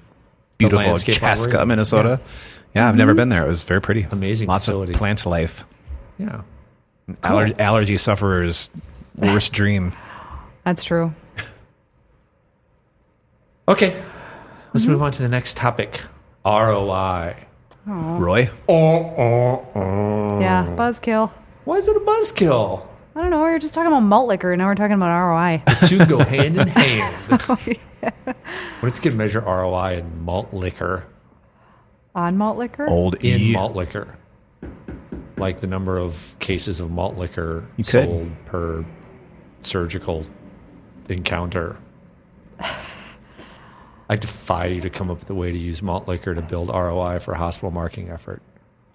beautiful 0.59 0.99
Chaska, 0.99 1.29
arboretum. 1.59 1.69
Minnesota. 1.69 2.21
Yeah, 2.75 2.89
I've 2.89 2.97
never 2.97 3.13
mm-hmm. 3.13 3.17
been 3.17 3.29
there. 3.31 3.45
It 3.45 3.49
was 3.49 3.65
very 3.65 3.81
pretty. 3.81 4.07
Amazing 4.11 4.49
Lots 4.49 4.67
facility. 4.67 4.93
of 4.93 4.99
plant 4.99 5.27
life. 5.27 5.65
Yeah. 6.19 6.43
Aller- 7.25 7.55
allergy 7.59 7.97
sufferers' 7.97 8.71
worst 9.17 9.53
dream. 9.53 9.93
That's 10.65 10.85
true. 10.85 11.13
Okay, 13.71 13.95
let's 14.75 14.83
mm-hmm. 14.83 14.95
move 14.95 15.03
on 15.05 15.13
to 15.13 15.23
the 15.23 15.29
next 15.29 15.57
topic 15.57 16.01
ROI. 16.45 17.37
Roy, 17.87 18.51
Oh, 18.69 18.75
oh, 18.75 19.69
oh. 19.77 20.41
Yeah, 20.41 20.75
buzzkill. 20.77 21.31
Why 21.65 21.77
is 21.77 21.87
it 21.87 21.97
a 21.97 22.01
buzzkill? 22.01 22.85
I 23.15 23.21
don't 23.21 23.31
know. 23.31 23.45
We 23.45 23.51
were 23.51 23.61
just 23.61 23.73
talking 23.73 23.87
about 23.87 24.01
malt 24.01 24.27
liquor, 24.27 24.53
and 24.53 24.59
now 24.59 24.67
we're 24.67 24.75
talking 24.75 24.97
about 24.97 25.17
ROI. 25.29 25.63
The 25.67 25.87
two 25.87 26.05
go 26.07 26.19
hand 26.19 26.61
in 26.61 26.67
hand. 26.67 27.17
Oh, 27.49 27.57
what 28.81 28.89
if 28.89 28.97
you 28.97 29.03
could 29.03 29.15
measure 29.15 29.41
ROI 29.41 29.99
in 29.99 30.25
malt 30.25 30.53
liquor? 30.53 31.05
On 32.15 32.37
malt 32.37 32.59
liquor? 32.59 32.89
old 32.89 33.23
In 33.23 33.41
E. 33.41 33.53
malt 33.53 33.77
liquor. 33.77 34.19
Like 35.37 35.61
the 35.61 35.69
number 35.69 35.97
of 35.97 36.35
cases 36.41 36.81
of 36.81 36.91
malt 36.91 37.17
liquor 37.17 37.69
You 37.77 37.85
could. 37.85 38.05
sold 38.05 38.33
per 38.47 38.85
surgical 39.63 40.25
encounter. 41.09 41.77
I 44.11 44.17
defy 44.17 44.67
you 44.67 44.81
to 44.81 44.91
come 44.91 45.09
up 45.09 45.21
with 45.21 45.31
a 45.31 45.35
way 45.35 45.53
to 45.53 45.57
use 45.57 45.83
malt 45.83 46.09
liquor 46.09 46.35
to 46.35 46.43
build 46.43 46.69
ROI 46.69 47.21
for 47.21 47.31
a 47.31 47.39
hospital 47.39 47.71
marketing 47.71 48.11
effort. 48.11 48.43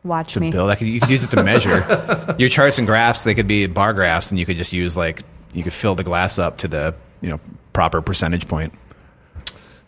Watch 0.04 0.34
to 0.34 0.42
me. 0.42 0.52
build. 0.52 0.70
I 0.70 0.76
could, 0.76 0.88
you 0.90 1.00
could 1.00 1.10
use 1.10 1.24
it 1.24 1.32
to 1.32 1.42
measure 1.42 2.36
your 2.38 2.50
charts 2.50 2.80
and 2.80 2.86
graphs. 2.86 3.24
They 3.24 3.34
could 3.34 3.48
be 3.48 3.66
bar 3.68 3.94
graphs, 3.94 4.30
and 4.30 4.38
you 4.38 4.46
could 4.46 4.58
just 4.58 4.74
use 4.74 4.98
like 4.98 5.22
you 5.54 5.64
could 5.64 5.72
fill 5.72 5.96
the 5.96 6.04
glass 6.04 6.38
up 6.38 6.58
to 6.60 6.68
the 6.68 6.96
you 7.22 7.30
know 7.30 7.40
proper 7.72 8.02
percentage 8.02 8.46
point. 8.46 8.74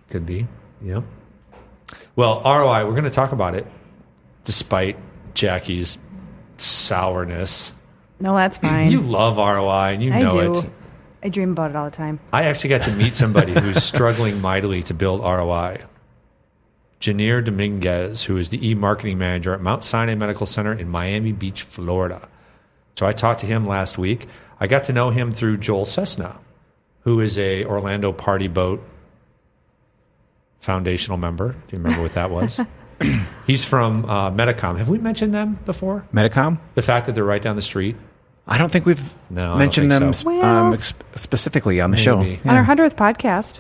Could 0.10 0.26
be. 0.26 0.48
Yeah. 0.82 1.02
Well, 2.16 2.42
ROI, 2.46 2.86
we're 2.86 2.92
going 2.92 3.04
to 3.04 3.10
talk 3.10 3.34
about 3.34 3.54
it 3.54 3.68
despite 4.46 4.96
Jackie's 5.34 5.98
sourness. 6.56 7.74
No, 8.22 8.34
that's 8.34 8.58
fine. 8.60 8.92
You 8.92 9.02
love 9.02 9.36
ROI 9.36 9.94
and 9.94 10.04
you 10.04 10.14
I 10.14 10.22
know 10.22 10.54
do. 10.54 10.60
it. 10.60 10.70
I 11.24 11.30
dream 11.30 11.52
about 11.52 11.72
it 11.72 11.76
all 11.76 11.86
the 11.86 11.96
time. 11.96 12.20
I 12.32 12.44
actually 12.44 12.70
got 12.70 12.84
to 12.84 12.92
meet 12.94 13.16
somebody 13.16 13.54
who's 13.54 13.84
struggling 13.84 14.40
mightily 14.42 14.84
to 14.84 14.94
build 14.94 15.22
ROI. 15.22 15.80
Janir 17.00 17.44
Dominguez, 17.44 18.24
who 18.24 18.38
is 18.38 18.50
the 18.50 18.68
e 18.68 18.74
marketing 18.74 19.18
manager 19.18 19.54
at 19.54 19.62
Mount 19.62 19.84
Sinai 19.84 20.16
Medical 20.16 20.46
Center 20.46 20.74
in 20.74 20.90
Miami 20.90 21.32
Beach, 21.32 21.62
Florida. 21.62 22.28
So 22.96 23.06
I 23.06 23.12
talked 23.12 23.42
to 23.42 23.46
him 23.46 23.68
last 23.68 23.98
week. 23.98 24.28
I 24.60 24.68
got 24.68 24.86
to 24.86 24.94
know 24.94 25.12
him 25.12 25.32
through 25.32 25.58
Joel 25.58 25.86
Cessna, 25.86 26.40
who 27.02 27.20
is 27.20 27.38
a 27.38 27.66
Orlando 27.66 28.12
Party 28.12 28.48
Boat 28.48 28.84
foundational 30.60 31.18
member, 31.18 31.56
if 31.66 31.72
you 31.72 31.78
remember 31.78 32.02
what 32.02 32.14
that 32.14 32.32
was. 32.32 32.60
He's 33.48 33.64
from 33.64 34.06
uh, 34.06 34.32
Medicom. 34.32 34.78
Have 34.78 34.90
we 34.90 34.98
mentioned 34.98 35.34
them 35.34 35.60
before? 35.66 36.08
Medicom. 36.12 36.60
The 36.74 36.82
fact 36.82 37.06
that 37.06 37.14
they're 37.14 37.24
right 37.24 37.42
down 37.42 37.56
the 37.56 37.62
street. 37.62 37.96
I 38.48 38.58
don't 38.58 38.72
think 38.72 38.86
we've 38.86 39.16
No, 39.30 39.42
I 39.44 39.50
don't 39.50 39.58
mentioned 39.60 39.92
think 39.92 40.00
them 40.02 40.14
so. 40.14 40.30
um, 40.30 40.38
Well- 40.40 40.74
ex- 40.74 40.94
specifically 41.16 41.82
on 41.82 41.92
the 41.92 41.98
show. 41.98 42.20
Maybe. 42.20 42.40
On 42.46 42.56
our 42.56 42.64
100th 42.64 42.96
podcast, 42.96 43.60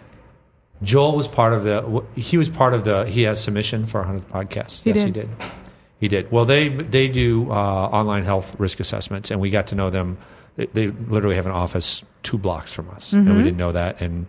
Joel 0.83 1.15
was 1.15 1.27
part 1.27 1.53
of 1.53 1.63
the. 1.63 2.03
He 2.15 2.37
was 2.37 2.49
part 2.49 2.73
of 2.73 2.83
the. 2.85 3.05
He 3.05 3.23
has 3.23 3.43
submission 3.43 3.85
for 3.87 3.97
our 3.99 4.03
hundredth 4.05 4.29
podcast. 4.29 4.83
He 4.83 4.91
yes, 4.91 5.01
he 5.03 5.11
did. 5.11 5.29
did. 5.39 5.47
He 5.99 6.07
did. 6.07 6.31
Well, 6.31 6.45
they 6.45 6.69
they 6.69 7.07
do 7.07 7.49
uh, 7.49 7.53
online 7.53 8.23
health 8.23 8.55
risk 8.59 8.79
assessments, 8.79 9.31
and 9.31 9.41
we 9.41 9.49
got 9.49 9.67
to 9.67 9.75
know 9.75 9.89
them. 9.89 10.17
They, 10.55 10.67
they 10.67 10.87
literally 10.87 11.35
have 11.35 11.47
an 11.47 11.51
office 11.51 12.03
two 12.23 12.37
blocks 12.37 12.71
from 12.73 12.89
us, 12.91 13.11
and 13.13 13.27
we 13.35 13.43
didn't 13.43 13.57
know 13.57 13.71
that. 13.71 13.99
And 14.01 14.27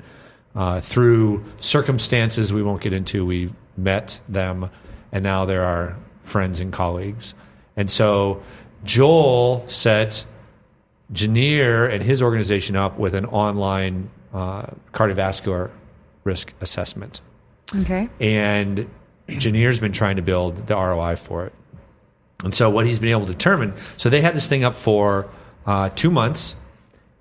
uh, 0.57 0.81
through 0.81 1.45
circumstances 1.61 2.53
we 2.53 2.62
won't 2.62 2.81
get 2.81 2.93
into, 2.95 3.25
we 3.27 3.50
met 3.77 4.19
them, 4.29 4.71
and 5.12 5.23
now 5.23 5.45
they're 5.45 5.65
our 5.65 5.97
friends 6.25 6.61
and 6.61 6.73
colleagues. 6.73 7.35
And 7.77 7.91
so 7.91 8.43
Joel 8.85 9.65
set 9.69 10.25
Janir 11.12 11.91
and 11.91 12.03
his 12.03 12.23
organization 12.23 12.77
up 12.77 12.99
with 12.99 13.15
an 13.15 13.25
online 13.27 14.11
uh, 14.33 14.67
cardiovascular 14.93 15.71
risk 16.25 16.53
assessment. 16.61 17.21
okay. 17.75 18.09
And 18.21 18.91
Janir's 19.29 19.79
been 19.79 19.93
trying 19.93 20.17
to 20.17 20.23
build 20.23 20.67
the 20.67 20.75
ROI 20.75 21.17
for 21.17 21.47
it. 21.47 21.55
And 22.45 22.55
so 22.55 22.71
what 22.71 22.87
he's 22.87 22.99
been 22.99 23.11
able 23.11 23.27
to 23.27 23.33
determine, 23.33 23.75
so 23.97 24.11
they 24.11 24.21
had 24.21 24.35
this 24.35 24.47
thing 24.47 24.65
up 24.65 24.75
for 24.75 25.29
uh, 25.67 25.91
two 25.91 26.11
months. 26.11 26.55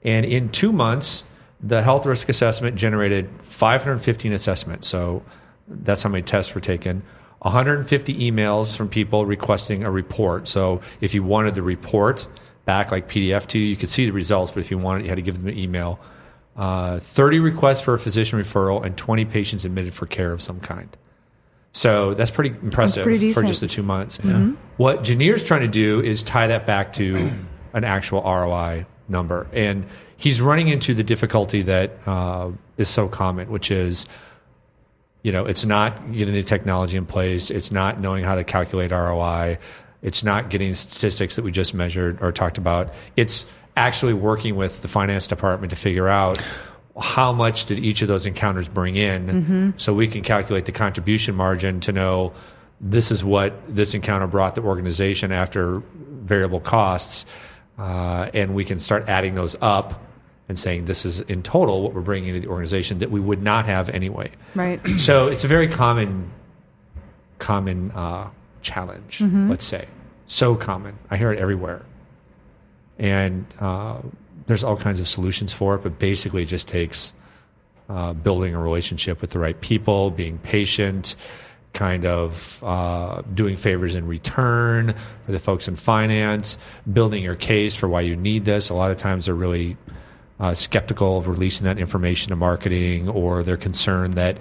And 0.03 0.25
in 0.25 0.50
two 0.50 0.72
months, 0.72 1.24
the 1.60 1.82
health 1.82 2.06
risk 2.06 2.29
assessment 2.29 2.75
generated 2.75 3.29
515 3.44 4.32
assessments. 4.32 4.88
So 4.88 5.24
that's 5.67 6.03
how 6.03 6.10
many 6.10 6.24
tests 6.24 6.53
were 6.53 6.62
taken. 6.62 7.03
150 7.39 8.32
emails 8.32 8.75
from 8.75 8.89
people 8.89 9.25
requesting 9.25 9.84
a 9.84 9.91
report. 9.91 10.48
So 10.48 10.82
if 11.01 11.13
you 11.13 11.24
wanted 11.24 11.56
the 11.56 11.62
report 11.62 12.27
back 12.67 12.91
like 12.91 13.09
PDF 13.09 13.47
to 13.47 13.57
you, 13.57 13.65
you 13.65 13.75
could 13.75 13.89
see 13.89 14.05
the 14.05 14.12
results, 14.12 14.51
but 14.51 14.59
if 14.59 14.69
you 14.69 14.77
wanted, 14.77 15.03
you 15.03 15.09
had 15.09 15.15
to 15.15 15.24
give 15.24 15.38
them 15.38 15.47
an 15.47 15.57
email. 15.57 16.00
Uh, 16.55 17.00
30 17.00 17.39
requests 17.39 17.81
for 17.81 17.93
a 17.93 18.00
physician 18.00 18.38
referral 18.38 18.86
and 18.86 18.95
20 18.97 19.25
patients 19.25 19.65
admitted 19.65 19.93
for 19.93 20.05
care 20.05 20.31
of 20.33 20.41
some 20.41 20.59
kind. 20.59 20.95
So 21.71 22.13
that's 22.13 22.31
pretty 22.31 22.50
impressive 22.50 23.03
pretty 23.03 23.31
for 23.31 23.43
just 23.43 23.62
the 23.62 23.67
two 23.67 23.83
months. 23.83 24.19
What 24.77 25.03
Janir's 25.03 25.43
trying 25.43 25.62
to 25.62 25.67
do 25.67 26.01
is 26.01 26.24
tie 26.24 26.47
that 26.47 26.65
back 26.65 26.93
to 26.93 27.31
an 27.74 27.83
actual 27.83 28.21
ROI 28.21 28.86
number. 29.07 29.47
And 29.53 29.86
he's 30.17 30.41
running 30.41 30.67
into 30.67 30.93
the 30.93 31.03
difficulty 31.03 31.62
that 31.63 31.97
uh, 32.05 32.51
is 32.77 32.89
so 32.89 33.07
common, 33.07 33.50
which 33.50 33.71
is, 33.71 34.05
you 35.21 35.31
know, 35.31 35.45
it's 35.45 35.65
not 35.65 36.12
getting 36.12 36.33
the 36.33 36.43
technology 36.43 36.97
in 36.97 37.05
place. 37.05 37.50
It's 37.50 37.71
not 37.71 38.00
knowing 38.01 38.24
how 38.24 38.36
to 38.36 38.43
calculate 38.43 38.91
ROI. 38.91 39.57
It's 40.01 40.24
not 40.24 40.50
getting 40.50 40.70
the 40.70 40.75
statistics 40.75 41.36
that 41.36 41.44
we 41.44 41.51
just 41.51 41.74
measured 41.74 42.22
or 42.22 42.32
talked 42.32 42.58
about. 42.58 42.94
It's 43.16 43.46
actually 43.75 44.13
working 44.13 44.56
with 44.56 44.82
the 44.82 44.88
finance 44.88 45.27
department 45.27 45.70
to 45.72 45.75
figure 45.75 46.08
out 46.08 46.42
how 47.00 47.32
much 47.32 47.66
did 47.66 47.77
each 47.80 48.01
of 48.01 48.08
those 48.08 48.25
encounters 48.25 48.68
bring 48.68 48.96
in 48.96 49.74
so 49.77 49.94
we 49.94 50.08
can 50.08 50.24
calculate 50.24 50.66
the 50.66 50.72
contribution 50.72 51.36
margin 51.36 51.80
to 51.82 51.92
know 51.92 52.34
this 52.82 53.12
is 53.12 53.24
what 53.24 53.54
this 53.68 53.94
encounter 53.94 54.25
brought 54.25 54.56
the 54.56 54.62
organization 54.62 55.32
after 55.32 55.84
variable 55.94 56.60
costs 56.60 57.27
uh, 57.77 58.30
and 58.34 58.56
we 58.56 58.66
can 58.66 58.80
start 58.80 59.08
adding 59.08 59.36
those 59.36 59.56
up 59.62 60.04
and 60.50 60.58
saying 60.58 60.86
this 60.86 61.06
is 61.06 61.22
in 61.22 61.44
total 61.44 61.84
what 61.84 61.94
we're 61.94 62.01
bringing 62.01 62.30
into 62.30 62.39
the 62.42 62.48
organization 62.48 62.98
that 62.98 63.12
we 63.12 63.20
would 63.20 63.44
not 63.44 63.68
have 63.68 63.89
anyway 63.89 64.32
Right. 64.56 64.80
so 64.98 65.27
it's 65.27 65.44
a 65.44 65.48
very 65.48 65.68
common 65.68 66.32
common 67.38 67.92
uh, 67.92 68.30
challenge 68.61 69.21
let's 69.49 69.65
say. 69.65 69.87
So 70.27 70.55
common. 70.55 70.95
I 71.09 71.17
hear 71.17 71.31
it 71.31 71.39
everywhere. 71.39 71.85
And 72.99 73.45
uh, 73.59 73.99
there's 74.47 74.63
all 74.63 74.77
kinds 74.77 74.99
of 74.99 75.07
solutions 75.07 75.53
for 75.53 75.75
it 75.75 75.83
but 75.83 75.99
basically 75.99 76.43
it 76.43 76.47
just 76.47 76.67
takes 76.67 77.13
uh, 77.89 78.13
building 78.13 78.53
a 78.53 78.59
relationship 78.59 79.21
with 79.21 79.31
the 79.31 79.39
right 79.39 79.59
people 79.61 80.11
being 80.11 80.37
patient 80.39 81.15
kind 81.73 82.05
of 82.05 82.61
uh, 82.63 83.21
doing 83.33 83.55
favors 83.55 83.93
in 83.93 84.07
return 84.07 84.95
for 85.25 85.31
the 85.31 85.39
folks 85.39 85.67
in 85.67 85.75
finance 85.75 86.57
building 86.91 87.23
your 87.23 87.35
case 87.35 87.75
for 87.75 87.87
why 87.87 88.01
you 88.01 88.15
need 88.15 88.45
this. 88.45 88.69
A 88.69 88.73
lot 88.73 88.89
of 88.89 88.97
times 88.97 89.27
they're 89.27 89.35
really 89.35 89.77
uh, 90.39 90.53
skeptical 90.53 91.17
of 91.17 91.27
releasing 91.27 91.65
that 91.65 91.77
information 91.77 92.29
to 92.29 92.35
marketing, 92.35 93.09
or 93.09 93.43
they're 93.43 93.57
concerned 93.57 94.15
that 94.15 94.37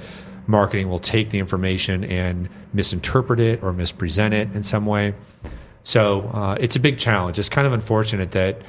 marketing 0.47 0.89
will 0.89 0.99
take 0.99 1.31
the 1.31 1.39
information 1.39 2.05
and 2.05 2.49
misinterpret 2.73 3.41
it 3.41 3.63
or 3.63 3.73
mispresent 3.73 4.35
it 4.35 4.53
in 4.55 4.63
some 4.63 4.87
way. 4.87 5.15
So 5.83 6.23
uh, 6.33 6.57
it's 6.61 6.77
a 6.77 6.81
big 6.81 6.99
challenge. 6.99 7.39
It's 7.39 7.49
kind 7.49 7.67
of 7.67 7.73
unfortunate 7.73 8.33
that 8.33 8.63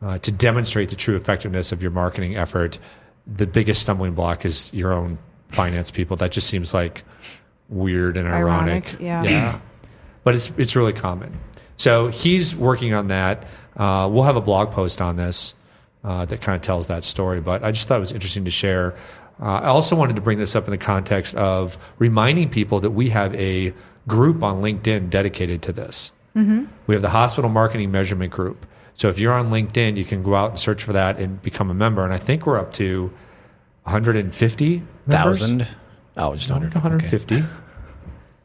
uh, 0.00 0.18
to 0.18 0.32
demonstrate 0.32 0.90
the 0.90 0.96
true 0.96 1.16
effectiveness 1.16 1.70
of 1.72 1.82
your 1.82 1.90
marketing 1.90 2.36
effort, 2.36 2.78
the 3.26 3.46
biggest 3.46 3.82
stumbling 3.82 4.14
block 4.14 4.44
is 4.44 4.72
your 4.72 4.92
own 4.92 5.18
finance 5.50 5.90
people. 5.90 6.16
That 6.16 6.32
just 6.32 6.48
seems 6.48 6.74
like 6.74 7.04
weird 7.68 8.16
and 8.16 8.26
ironic. 8.26 8.94
Ironic, 8.94 9.00
yeah. 9.00 9.22
yeah. 9.22 9.60
But 10.24 10.34
it's 10.34 10.50
it's 10.56 10.76
really 10.76 10.92
common. 10.92 11.38
So 11.76 12.08
he's 12.08 12.54
working 12.54 12.94
on 12.94 13.08
that. 13.08 13.44
Uh, 13.76 14.08
we'll 14.10 14.24
have 14.24 14.36
a 14.36 14.40
blog 14.40 14.70
post 14.72 15.00
on 15.00 15.16
this 15.16 15.54
uh, 16.04 16.24
that 16.26 16.40
kind 16.40 16.56
of 16.56 16.62
tells 16.62 16.86
that 16.86 17.04
story. 17.04 17.40
But 17.40 17.64
I 17.64 17.72
just 17.72 17.88
thought 17.88 17.96
it 17.96 18.00
was 18.00 18.12
interesting 18.12 18.44
to 18.44 18.50
share. 18.50 18.94
Uh, 19.40 19.44
I 19.44 19.66
also 19.66 19.96
wanted 19.96 20.16
to 20.16 20.22
bring 20.22 20.38
this 20.38 20.54
up 20.54 20.64
in 20.66 20.70
the 20.70 20.78
context 20.78 21.34
of 21.34 21.78
reminding 21.98 22.50
people 22.50 22.80
that 22.80 22.90
we 22.90 23.10
have 23.10 23.34
a 23.34 23.72
group 24.06 24.42
on 24.42 24.62
LinkedIn 24.62 25.10
dedicated 25.10 25.62
to 25.62 25.72
this. 25.72 26.12
Mm-hmm. 26.36 26.66
We 26.86 26.94
have 26.94 27.02
the 27.02 27.10
Hospital 27.10 27.50
Marketing 27.50 27.90
Measurement 27.90 28.32
Group. 28.32 28.66
So 28.94 29.08
if 29.08 29.18
you're 29.18 29.32
on 29.32 29.50
LinkedIn, 29.50 29.96
you 29.96 30.04
can 30.04 30.22
go 30.22 30.34
out 30.34 30.50
and 30.50 30.60
search 30.60 30.82
for 30.82 30.92
that 30.92 31.18
and 31.18 31.40
become 31.42 31.70
a 31.70 31.74
member. 31.74 32.04
And 32.04 32.12
I 32.12 32.18
think 32.18 32.46
we're 32.46 32.58
up 32.58 32.72
to 32.74 33.12
150 33.84 34.82
thousand. 35.08 35.66
Oh, 36.16 36.34
just 36.34 36.50
hundred. 36.50 36.74
150. 36.74 37.42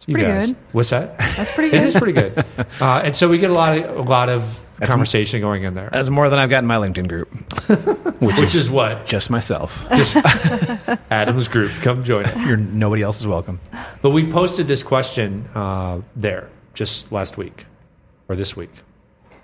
You 0.07 0.13
pretty 0.13 0.25
guys. 0.25 0.47
good. 0.47 0.57
What's 0.71 0.89
that? 0.91 1.19
That's 1.19 1.53
pretty 1.53 1.69
good. 1.71 1.81
it 1.83 1.87
is 1.87 1.95
pretty 1.95 2.13
good. 2.13 2.45
Uh, 2.79 3.01
and 3.03 3.15
so 3.15 3.27
we 3.27 3.37
get 3.39 3.49
a 3.49 3.53
lot 3.53 3.77
of 3.77 3.97
a 3.97 4.01
lot 4.09 4.29
of 4.29 4.66
conversation 4.85 5.41
going 5.41 5.63
in 5.63 5.73
there. 5.73 5.89
That's 5.91 6.09
more 6.09 6.29
than 6.29 6.37
I've 6.39 6.49
got 6.49 6.59
in 6.63 6.67
my 6.67 6.75
LinkedIn 6.75 7.07
group, 7.07 7.29
which, 8.21 8.39
Which 8.39 8.53
is 8.55 8.69
what? 8.69 9.05
just 9.05 9.29
myself. 9.29 9.87
Just 9.95 10.15
Adam's 11.11 11.47
group. 11.47 11.71
Come 11.81 12.03
join 12.03 12.25
it. 12.25 12.37
You're 12.45 12.57
nobody 12.57 13.01
else 13.01 13.19
is 13.19 13.27
welcome. 13.27 13.59
But 14.01 14.11
we 14.11 14.31
posted 14.31 14.67
this 14.67 14.83
question 14.83 15.45
uh, 15.55 16.01
there 16.15 16.49
just 16.73 17.11
last 17.11 17.37
week 17.37 17.65
or 18.29 18.35
this 18.35 18.55
week. 18.55 18.71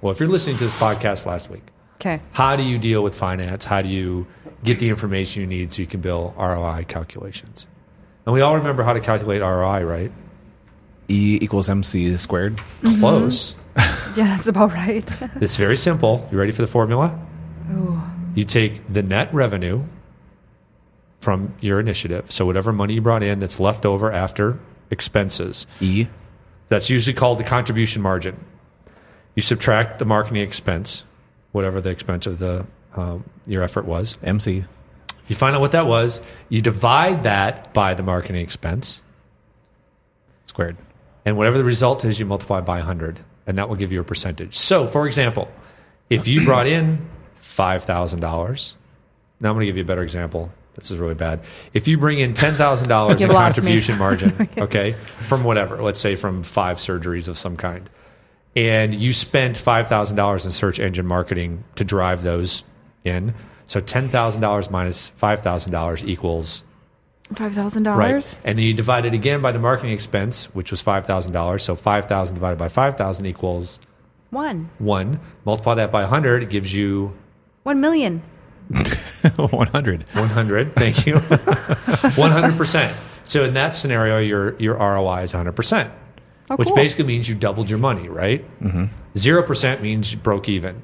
Well, 0.01 0.11
if 0.11 0.19
you're 0.19 0.29
listening 0.29 0.57
to 0.57 0.63
this 0.65 0.73
podcast 0.73 1.25
last 1.25 1.49
week, 1.49 1.63
Okay. 2.01 2.19
how 2.33 2.55
do 2.57 2.63
you 2.63 2.77
deal 2.77 3.01
with 3.01 3.15
finance? 3.15 3.63
How 3.63 3.81
do 3.81 3.87
you 3.89 4.27
get 4.63 4.77
the 4.79 4.89
information 4.89 5.41
you 5.41 5.47
need 5.47 5.71
so 5.71 5.81
you 5.81 5.87
can 5.87 6.01
build 6.01 6.35
ROI 6.37 6.85
calculations? 6.87 7.65
And 8.25 8.33
we 8.33 8.41
all 8.41 8.55
remember 8.57 8.83
how 8.83 8.91
to 8.93 8.99
calculate 8.99 9.41
ROI, 9.41 9.83
right? 9.83 10.11
E 11.09 11.37
equals 11.41 11.69
MC 11.69 12.15
squared. 12.17 12.59
Close. 12.99 13.55
Yeah, 14.15 14.27
that's 14.35 14.45
about 14.47 14.73
right. 14.73 15.09
It's 15.41 15.55
very 15.55 15.75
simple. 15.77 16.27
You 16.31 16.37
ready 16.37 16.51
for 16.51 16.61
the 16.61 16.67
formula? 16.67 17.19
You 18.35 18.43
take 18.45 18.81
the 18.91 19.01
net 19.01 19.33
revenue 19.33 19.83
from 21.21 21.55
your 21.61 21.79
initiative. 21.79 22.31
So 22.31 22.45
whatever 22.45 22.71
money 22.71 22.93
you 22.95 23.01
brought 23.01 23.23
in 23.23 23.39
that's 23.39 23.59
left 23.59 23.85
over 23.85 24.11
after 24.11 24.59
expenses. 24.91 25.65
E. 25.81 26.07
That's 26.69 26.89
usually 26.89 27.13
called 27.15 27.39
the 27.39 27.43
contribution 27.43 28.01
margin. 28.01 28.37
You 29.35 29.41
subtract 29.41 29.97
the 29.99 30.05
marketing 30.05 30.43
expense, 30.43 31.03
whatever 31.51 31.81
the 31.81 31.89
expense 31.89 32.27
of 32.27 32.37
the 32.39 32.65
um, 32.95 33.23
your 33.47 33.63
effort 33.63 33.85
was. 33.85 34.17
MC. 34.23 34.65
You 35.27 35.35
find 35.35 35.55
out 35.55 35.61
what 35.61 35.71
that 35.71 35.87
was. 35.87 36.21
You 36.49 36.61
divide 36.61 37.23
that 37.23 37.73
by 37.73 37.93
the 37.95 38.03
marketing 38.03 38.41
expense, 38.41 39.01
Squared. 40.45 40.77
and 41.25 41.37
whatever 41.37 41.57
the 41.57 41.63
result 41.63 42.03
is, 42.05 42.19
you 42.19 42.25
multiply 42.27 42.61
by 42.61 42.77
100, 42.77 43.19
and 43.47 43.57
that 43.57 43.69
will 43.69 43.75
give 43.75 43.91
you 43.91 44.01
a 44.01 44.03
percentage. 44.03 44.55
So, 44.57 44.87
for 44.87 45.05
example, 45.07 45.51
if 46.09 46.27
you 46.27 46.45
brought 46.45 46.67
in 46.67 47.05
$5,000, 47.41 48.73
now 49.39 49.49
I'm 49.49 49.55
going 49.55 49.61
to 49.61 49.65
give 49.65 49.77
you 49.77 49.83
a 49.83 49.85
better 49.85 50.03
example. 50.03 50.51
This 50.75 50.91
is 50.91 50.97
really 50.97 51.15
bad. 51.15 51.41
If 51.73 51.87
you 51.87 51.97
bring 51.97 52.19
in 52.19 52.33
$10,000 52.33 53.11
in 53.11 53.19
You've 53.19 53.29
lost 53.29 53.57
me. 53.57 53.61
contribution 53.61 53.97
margin, 53.97 54.49
okay, 54.57 54.93
from 55.19 55.43
whatever, 55.43 55.81
let's 55.81 55.99
say 55.99 56.15
from 56.15 56.43
five 56.43 56.77
surgeries 56.77 57.27
of 57.27 57.37
some 57.37 57.57
kind, 57.57 57.89
and 58.55 58.93
you 58.93 59.13
spent 59.13 59.57
$5,000 59.57 60.45
in 60.45 60.51
search 60.51 60.79
engine 60.79 61.05
marketing 61.05 61.63
to 61.75 61.83
drive 61.83 62.23
those 62.23 62.63
in, 63.03 63.33
so 63.67 63.79
$10,000 63.79 64.71
minus 64.71 65.11
$5,000 65.21 66.07
equals 66.07 66.63
Five 67.35 67.53
thousand 67.55 67.83
dollars. 67.83 67.99
Right. 67.99 68.07
dollars. 68.09 68.35
And 68.43 68.57
then 68.57 68.65
you 68.65 68.73
divide 68.73 69.05
it 69.05 69.13
again 69.13 69.41
by 69.41 69.51
the 69.51 69.59
marketing 69.59 69.91
expense, 69.93 70.45
which 70.53 70.71
was 70.71 70.83
$5,000. 70.83 71.61
So 71.61 71.75
5,000 71.75 72.35
divided 72.35 72.57
by 72.59 72.67
5,000 72.67 73.25
equals 73.25 73.79
One. 74.29 74.69
1. 74.79 75.19
Multiply 75.45 75.75
that 75.75 75.91
by 75.91 76.01
100, 76.01 76.43
it 76.43 76.49
gives 76.49 76.73
you 76.73 77.13
One 77.63 77.79
million. 77.79 78.21
100. 79.35 80.09
100. 80.09 80.73
Thank 80.75 81.05
you. 81.07 81.13
100%. 81.15 82.95
So 83.25 83.43
in 83.45 83.53
that 83.53 83.73
scenario, 83.73 84.19
your, 84.19 84.55
your 84.59 84.75
ROI 84.75 85.21
is 85.23 85.33
100%, 85.33 85.91
Oh, 86.49 86.55
which 86.57 86.67
cool. 86.67 86.75
basically 86.75 87.05
means 87.05 87.29
you 87.29 87.35
doubled 87.35 87.69
your 87.69 87.79
money, 87.79 88.09
right? 88.09 88.43
Mm-hmm. 88.61 88.85
0% 89.15 89.81
means 89.81 90.11
you 90.11 90.17
broke 90.17 90.49
even. 90.49 90.81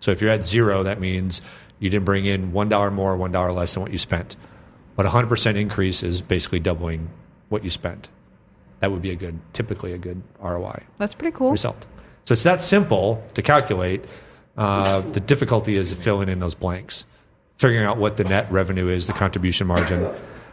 So 0.00 0.10
if 0.10 0.20
you're 0.20 0.30
at 0.30 0.42
zero, 0.42 0.82
that 0.82 1.00
means 1.00 1.40
you 1.78 1.88
didn't 1.88 2.04
bring 2.04 2.26
in 2.26 2.52
$1 2.52 2.92
more, 2.92 3.16
$1 3.16 3.54
less 3.54 3.72
than 3.74 3.82
what 3.82 3.92
you 3.92 3.98
spent. 3.98 4.36
But 5.00 5.10
100% 5.10 5.56
increase 5.56 6.02
is 6.02 6.20
basically 6.20 6.60
doubling 6.60 7.08
what 7.48 7.64
you 7.64 7.70
spent. 7.70 8.10
That 8.80 8.92
would 8.92 9.00
be 9.00 9.10
a 9.12 9.16
good, 9.16 9.40
typically 9.54 9.94
a 9.94 9.98
good 9.98 10.22
ROI 10.42 10.82
That's 10.98 11.14
pretty 11.14 11.34
cool. 11.34 11.50
result. 11.50 11.86
So 12.26 12.34
it's 12.34 12.42
that 12.42 12.62
simple 12.62 13.26
to 13.32 13.40
calculate. 13.40 14.04
Uh, 14.58 15.00
the 15.12 15.20
difficulty 15.20 15.76
is 15.76 15.94
filling 15.94 16.28
in 16.28 16.38
those 16.38 16.54
blanks, 16.54 17.06
figuring 17.56 17.86
out 17.86 17.96
what 17.96 18.18
the 18.18 18.24
net 18.24 18.52
revenue 18.52 18.88
is, 18.88 19.06
the 19.06 19.14
contribution 19.14 19.66
margin, 19.66 20.06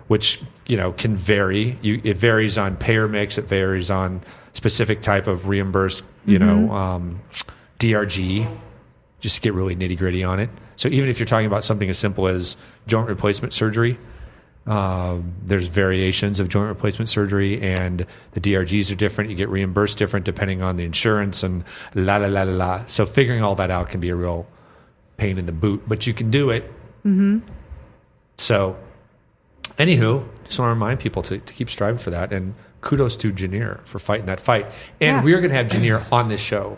which 0.08 0.39
you 0.66 0.77
know 0.77 0.94
can 0.94 1.18
vary. 1.18 1.77
You, 1.82 2.00
it 2.06 2.16
varies 2.16 2.58
on 2.58 2.77
payer 2.77 3.10
mix. 3.10 3.38
It 3.38 3.50
varies 3.50 3.92
on 3.92 4.22
specific 4.54 5.01
type 5.01 5.27
of 5.27 5.50
reimbursed, 5.50 6.04
you 6.25 6.39
know, 6.39 6.72
um, 6.72 7.22
DRG. 7.80 8.48
Just 9.20 9.36
to 9.36 9.42
get 9.42 9.54
really 9.54 9.75
nitty 9.75 9.98
gritty 9.98 10.24
on 10.24 10.39
it. 10.39 10.50
So 10.77 10.88
even 10.88 11.10
if 11.10 11.20
you're 11.20 11.25
talking 11.25 11.48
about 11.48 11.66
something 11.66 11.89
as 11.89 11.98
simple 11.98 12.30
as 12.30 12.56
joint 12.86 13.10
replacement 13.10 13.54
surgery, 13.54 14.00
um, 14.67 15.33
there's 15.45 15.69
variations 15.69 16.39
of 16.39 16.50
joint 16.50 16.67
replacement 16.67 17.07
surgery, 17.09 17.62
and 17.62 18.05
the 18.33 18.41
DRGs 18.41 18.91
are 18.91 18.95
different. 18.95 19.29
You 19.29 19.36
get 19.36 19.50
reimbursed 19.50 19.97
different 19.97 20.25
depending 20.25 20.62
on 20.62 20.75
the 20.75 20.83
insurance, 20.83 21.41
and 21.41 21.63
la 21.95 22.17
la 22.17 22.27
la 22.27 22.43
la 22.43 22.53
la. 22.53 22.86
So 22.86 23.05
figuring 23.05 23.43
all 23.43 23.55
that 23.55 23.71
out 23.71 23.89
can 23.89 24.01
be 24.01 24.09
a 24.09 24.15
real 24.15 24.45
pain 25.15 25.38
in 25.38 25.45
the 25.45 25.51
boot, 25.53 25.83
but 25.88 26.05
you 26.05 26.13
can 26.13 26.29
do 26.29 26.50
it. 26.50 26.65
Mm-hmm. 27.05 27.39
So, 28.38 28.77
anywho, 29.79 30.27
just 30.45 30.59
want 30.59 30.67
to 30.67 30.74
remind 30.74 31.00
people 31.00 31.21
to, 31.24 31.38
to 31.39 31.53
keep 31.53 31.69
striving 31.69 31.97
for 31.97 32.10
that, 32.10 32.34
and 32.34 32.53
kudos 32.82 33.15
to 33.17 33.32
Janir 33.32 33.84
for 33.86 33.99
fighting 33.99 34.25
that 34.27 34.39
fight. 34.41 34.65
And 34.99 35.17
Yeah. 35.17 35.23
we 35.23 35.34
are 35.34 35.39
going 35.39 35.49
to 35.49 35.56
have 35.56 35.67
Janir 35.67 36.03
on 36.12 36.27
this 36.27 36.41
show. 36.41 36.77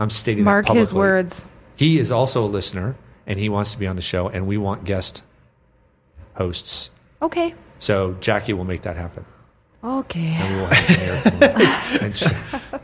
I'm 0.00 0.10
stating 0.10 0.44
Mark 0.44 0.66
that 0.66 0.76
his 0.76 0.92
words. 0.92 1.44
He 1.76 1.98
is 1.98 2.10
also 2.10 2.44
a 2.44 2.46
listener, 2.48 2.96
and 3.26 3.38
he 3.38 3.48
wants 3.48 3.72
to 3.72 3.78
be 3.78 3.86
on 3.86 3.94
the 3.96 4.02
show, 4.02 4.28
and 4.28 4.46
we 4.46 4.58
want 4.58 4.84
guest 4.84 5.22
hosts. 6.34 6.90
Okay. 7.22 7.54
So 7.78 8.16
Jackie 8.20 8.52
will 8.52 8.64
make 8.64 8.82
that 8.82 8.96
happen. 8.96 9.24
Okay. 9.82 10.20
And 10.20 10.54
we 10.54 10.60
will 10.60 10.66
have 10.68 11.40
Mayor 11.40 11.98
and 12.02 12.16
Sh- 12.16 12.78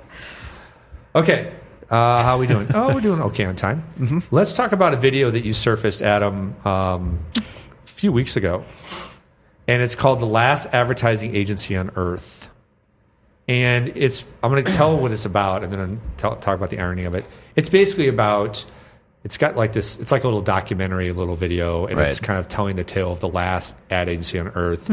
Okay. 1.14 1.52
Uh, 1.90 2.22
how 2.22 2.36
are 2.36 2.38
we 2.38 2.46
doing? 2.46 2.68
Oh, 2.72 2.94
we're 2.94 3.00
doing 3.00 3.20
okay 3.22 3.44
on 3.44 3.56
time. 3.56 3.82
Let's 4.30 4.54
talk 4.54 4.70
about 4.72 4.94
a 4.94 4.96
video 4.96 5.30
that 5.30 5.44
you 5.44 5.52
surfaced, 5.52 6.02
Adam, 6.02 6.54
um, 6.64 7.18
a 7.36 7.42
few 7.86 8.12
weeks 8.12 8.36
ago. 8.36 8.64
And 9.66 9.82
it's 9.82 9.96
called 9.96 10.20
The 10.20 10.26
Last 10.26 10.72
Advertising 10.72 11.34
Agency 11.34 11.76
on 11.76 11.90
Earth. 11.96 12.48
And 13.48 13.88
it's, 13.96 14.24
I'm 14.42 14.52
going 14.52 14.64
to 14.64 14.72
tell 14.72 14.96
what 14.96 15.10
it's 15.10 15.24
about 15.24 15.64
and 15.64 15.72
then 15.72 15.80
I'll 15.80 15.98
tell, 16.18 16.36
talk 16.36 16.56
about 16.56 16.70
the 16.70 16.78
irony 16.78 17.04
of 17.04 17.14
it. 17.14 17.24
It's 17.56 17.68
basically 17.68 18.06
about, 18.06 18.64
it's 19.24 19.36
got 19.36 19.56
like 19.56 19.72
this, 19.72 19.98
it's 19.98 20.10
like 20.12 20.24
a 20.24 20.26
little 20.26 20.40
documentary, 20.40 21.08
a 21.08 21.12
little 21.14 21.36
video, 21.36 21.86
and 21.86 21.98
Right. 21.98 22.08
it's 22.08 22.20
kind 22.20 22.38
of 22.38 22.48
telling 22.48 22.76
the 22.76 22.84
tale 22.84 23.12
of 23.12 23.20
the 23.20 23.28
last 23.28 23.74
ad 23.90 24.08
agency 24.08 24.38
on 24.38 24.48
earth. 24.48 24.90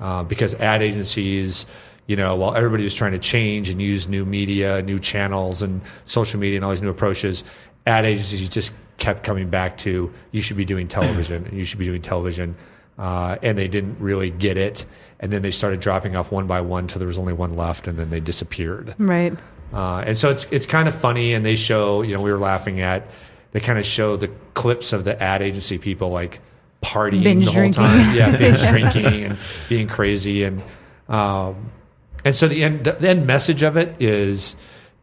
Uh, 0.00 0.22
because 0.24 0.54
ad 0.54 0.82
agencies, 0.82 1.64
you 2.06 2.16
know, 2.16 2.34
while 2.36 2.54
everybody 2.54 2.82
was 2.84 2.94
trying 2.94 3.12
to 3.12 3.18
change 3.18 3.68
and 3.70 3.80
use 3.80 4.08
new 4.08 4.24
media, 4.24 4.82
new 4.82 4.98
channels, 4.98 5.62
and 5.62 5.80
social 6.06 6.40
media 6.40 6.56
and 6.56 6.64
all 6.64 6.70
these 6.72 6.82
new 6.82 6.88
approaches, 6.90 7.44
ad 7.86 8.04
agencies 8.04 8.48
just 8.48 8.72
kept 8.96 9.22
coming 9.22 9.48
back 9.48 9.76
to 9.78 10.12
you 10.32 10.42
should 10.42 10.56
be 10.56 10.64
doing 10.64 10.88
television 10.98 11.44
and 11.46 11.56
you 11.56 11.64
should 11.64 11.78
be 11.78 11.84
doing 11.84 12.02
television. 12.02 12.56
Uh, 12.98 13.36
and 13.44 13.56
they 13.56 13.68
didn't 13.68 13.96
really 14.00 14.28
get 14.30 14.56
it. 14.56 14.84
And 15.20 15.30
then 15.30 15.42
they 15.42 15.52
started 15.52 15.78
dropping 15.78 16.16
off 16.16 16.32
one 16.32 16.48
by 16.48 16.60
one 16.62 16.88
till 16.88 16.98
there 16.98 17.06
was 17.06 17.18
only 17.18 17.32
one 17.32 17.56
left, 17.56 17.86
and 17.86 17.96
then 17.96 18.10
they 18.10 18.18
disappeared. 18.18 18.96
Right. 18.98 19.34
Uh, 19.72 19.98
and 20.04 20.18
so 20.18 20.30
it's 20.30 20.48
it's 20.50 20.66
kind 20.66 20.88
of 20.88 20.94
funny, 20.96 21.32
and 21.34 21.44
they 21.46 21.54
show 21.54 22.02
you 22.02 22.16
know 22.16 22.22
we 22.22 22.32
were 22.32 22.38
laughing 22.38 22.80
at 22.80 23.08
they 23.58 23.66
kind 23.66 23.78
of 23.78 23.86
show 23.86 24.16
the 24.16 24.28
clips 24.54 24.92
of 24.92 25.04
the 25.04 25.20
ad 25.20 25.42
agency 25.42 25.78
people 25.78 26.10
like 26.10 26.40
partying 26.82 27.24
Binge 27.24 27.44
the 27.44 27.50
whole 27.50 27.60
drinking. 27.60 27.82
time, 27.84 28.14
yeah, 28.16 28.36
binge 28.36 28.60
drinking 28.68 29.24
and 29.24 29.38
being 29.68 29.88
crazy, 29.88 30.44
and 30.44 30.62
um, 31.08 31.70
and 32.24 32.34
so 32.36 32.46
the 32.46 32.62
end 32.62 32.84
the 32.84 33.08
end 33.08 33.26
message 33.26 33.62
of 33.62 33.76
it 33.76 33.96
is 34.00 34.54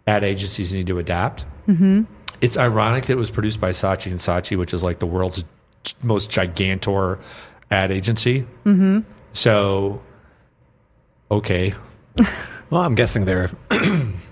ad 0.08 0.24
agencies 0.24 0.74
need 0.74 0.88
to 0.88 1.00
adapt. 1.00 1.46
Mm-hmm. 1.68 2.04
It's 2.41 2.58
ironic 2.58 3.06
that 3.08 3.13
it 3.13 3.18
was 3.18 3.32
produced 3.32 3.60
by 3.60 3.72
Saatchi 3.72 4.12
and 4.12 4.20
Saatchi, 4.20 4.58
which 4.58 4.74
is 4.74 4.84
like 4.84 5.00
the 5.00 5.06
world's 5.08 5.44
most 6.02 6.30
gigantor 6.30 7.20
ad 7.72 7.91
agency. 7.91 8.41
Mm-hmm. 8.65 9.00
So, 9.34 10.02
okay, 11.32 11.74
Well, 12.70 12.82
I'm 12.82 12.96
guessing 12.96 13.26
they're 13.26 13.50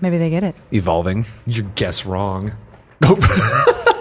Maybe 0.00 0.18
they 0.18 0.30
get 0.30 0.44
it. 0.44 0.54
evolving. 0.72 1.24
you 1.46 1.62
guess 1.74 2.04
wrong. 2.06 2.52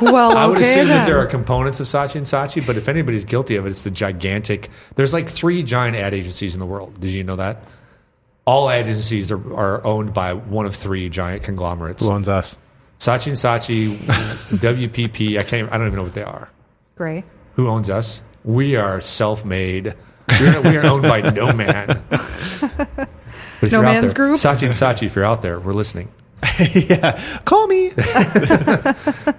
Well, 0.01 0.37
I 0.37 0.45
would 0.45 0.57
okay 0.57 0.69
assume 0.71 0.87
that 0.87 0.97
then. 0.99 1.05
there 1.07 1.19
are 1.19 1.25
components 1.25 1.79
of 1.79 1.87
Saatchi 1.87 2.15
and 2.15 2.25
Saatchi, 2.25 2.65
but 2.65 2.75
if 2.77 2.87
anybody's 2.89 3.25
guilty 3.25 3.55
of 3.55 3.65
it, 3.65 3.69
it's 3.69 3.81
the 3.83 3.91
gigantic. 3.91 4.69
There's 4.95 5.13
like 5.13 5.29
three 5.29 5.63
giant 5.63 5.95
ad 5.95 6.13
agencies 6.13 6.53
in 6.53 6.59
the 6.59 6.65
world. 6.65 6.99
Did 6.99 7.11
you 7.11 7.23
know 7.23 7.35
that? 7.37 7.63
All 8.45 8.69
ad 8.69 8.87
agencies 8.87 9.31
are, 9.31 9.55
are 9.55 9.85
owned 9.85 10.13
by 10.13 10.33
one 10.33 10.65
of 10.65 10.75
three 10.75 11.09
giant 11.09 11.43
conglomerates. 11.43 12.03
Who 12.03 12.11
owns 12.11 12.27
us? 12.27 12.59
Saatchi 12.99 13.27
and 13.27 13.35
Saatchi, 13.37 13.95
WPP. 14.59 15.39
I 15.39 15.43
can't. 15.43 15.71
I 15.71 15.77
don't 15.77 15.87
even 15.87 15.97
know 15.97 16.03
what 16.03 16.13
they 16.13 16.23
are. 16.23 16.49
Grey. 16.95 17.23
Who 17.55 17.67
owns 17.69 17.89
us? 17.89 18.23
We 18.43 18.75
are 18.75 18.99
self-made. 19.01 19.93
We're, 20.39 20.61
we 20.63 20.77
are 20.77 20.85
owned 20.85 21.03
by 21.03 21.21
no 21.31 21.53
man. 21.53 22.01
But 23.59 23.67
if 23.67 23.71
No 23.71 23.79
you're 23.79 23.87
out 23.87 23.93
Man's 23.93 24.05
there, 24.07 24.13
Group? 24.13 24.35
Saatchi 24.39 24.63
and 24.63 24.73
Saatchi, 24.73 25.03
if 25.05 25.15
you're 25.15 25.23
out 25.23 25.41
there, 25.41 25.57
we're 25.57 25.71
listening. 25.73 26.09
yeah. 26.73 27.19
Call 27.45 27.67
me. 27.67 27.91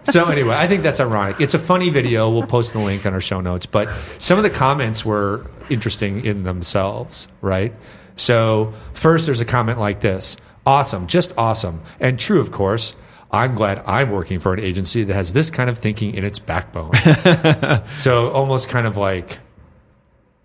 So 0.04 0.26
anyway, 0.26 0.54
I 0.54 0.68
think 0.68 0.82
that's 0.82 1.00
ironic. 1.00 1.40
It's 1.40 1.54
a 1.54 1.58
funny 1.58 1.88
video. 1.90 2.30
We'll 2.30 2.46
post 2.46 2.72
the 2.72 2.78
link 2.78 3.04
on 3.04 3.14
our 3.14 3.20
show 3.20 3.40
notes. 3.40 3.66
But 3.66 3.88
some 4.18 4.38
of 4.38 4.44
the 4.44 4.50
comments 4.50 5.04
were 5.04 5.50
interesting 5.70 6.24
in 6.24 6.44
themselves, 6.44 7.26
right? 7.40 7.72
So 8.14 8.74
first, 8.92 9.26
there's 9.26 9.40
a 9.40 9.44
comment 9.44 9.78
like 9.78 10.00
this: 10.00 10.36
"Awesome, 10.66 11.06
just 11.08 11.36
awesome, 11.36 11.82
and 11.98 12.18
true, 12.18 12.38
of 12.38 12.52
course." 12.52 12.94
I'm 13.30 13.56
glad 13.56 13.82
I'm 13.86 14.12
working 14.12 14.38
for 14.38 14.54
an 14.54 14.60
agency 14.60 15.02
that 15.02 15.12
has 15.14 15.32
this 15.32 15.50
kind 15.50 15.68
of 15.68 15.78
thinking 15.78 16.14
in 16.14 16.24
its 16.24 16.38
backbone. 16.38 16.94
so 17.98 18.30
almost 18.30 18.68
kind 18.68 18.86
of 18.86 18.96
like, 18.96 19.38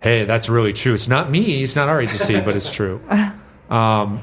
hey, 0.02 0.24
that's 0.24 0.48
really 0.48 0.72
true. 0.72 0.94
It's 0.94 1.06
not 1.06 1.30
me. 1.30 1.62
It's 1.62 1.76
not 1.76 1.88
our 1.88 2.00
agency, 2.00 2.40
but 2.40 2.56
it's 2.56 2.72
true. 2.72 3.00
Um, 3.68 4.20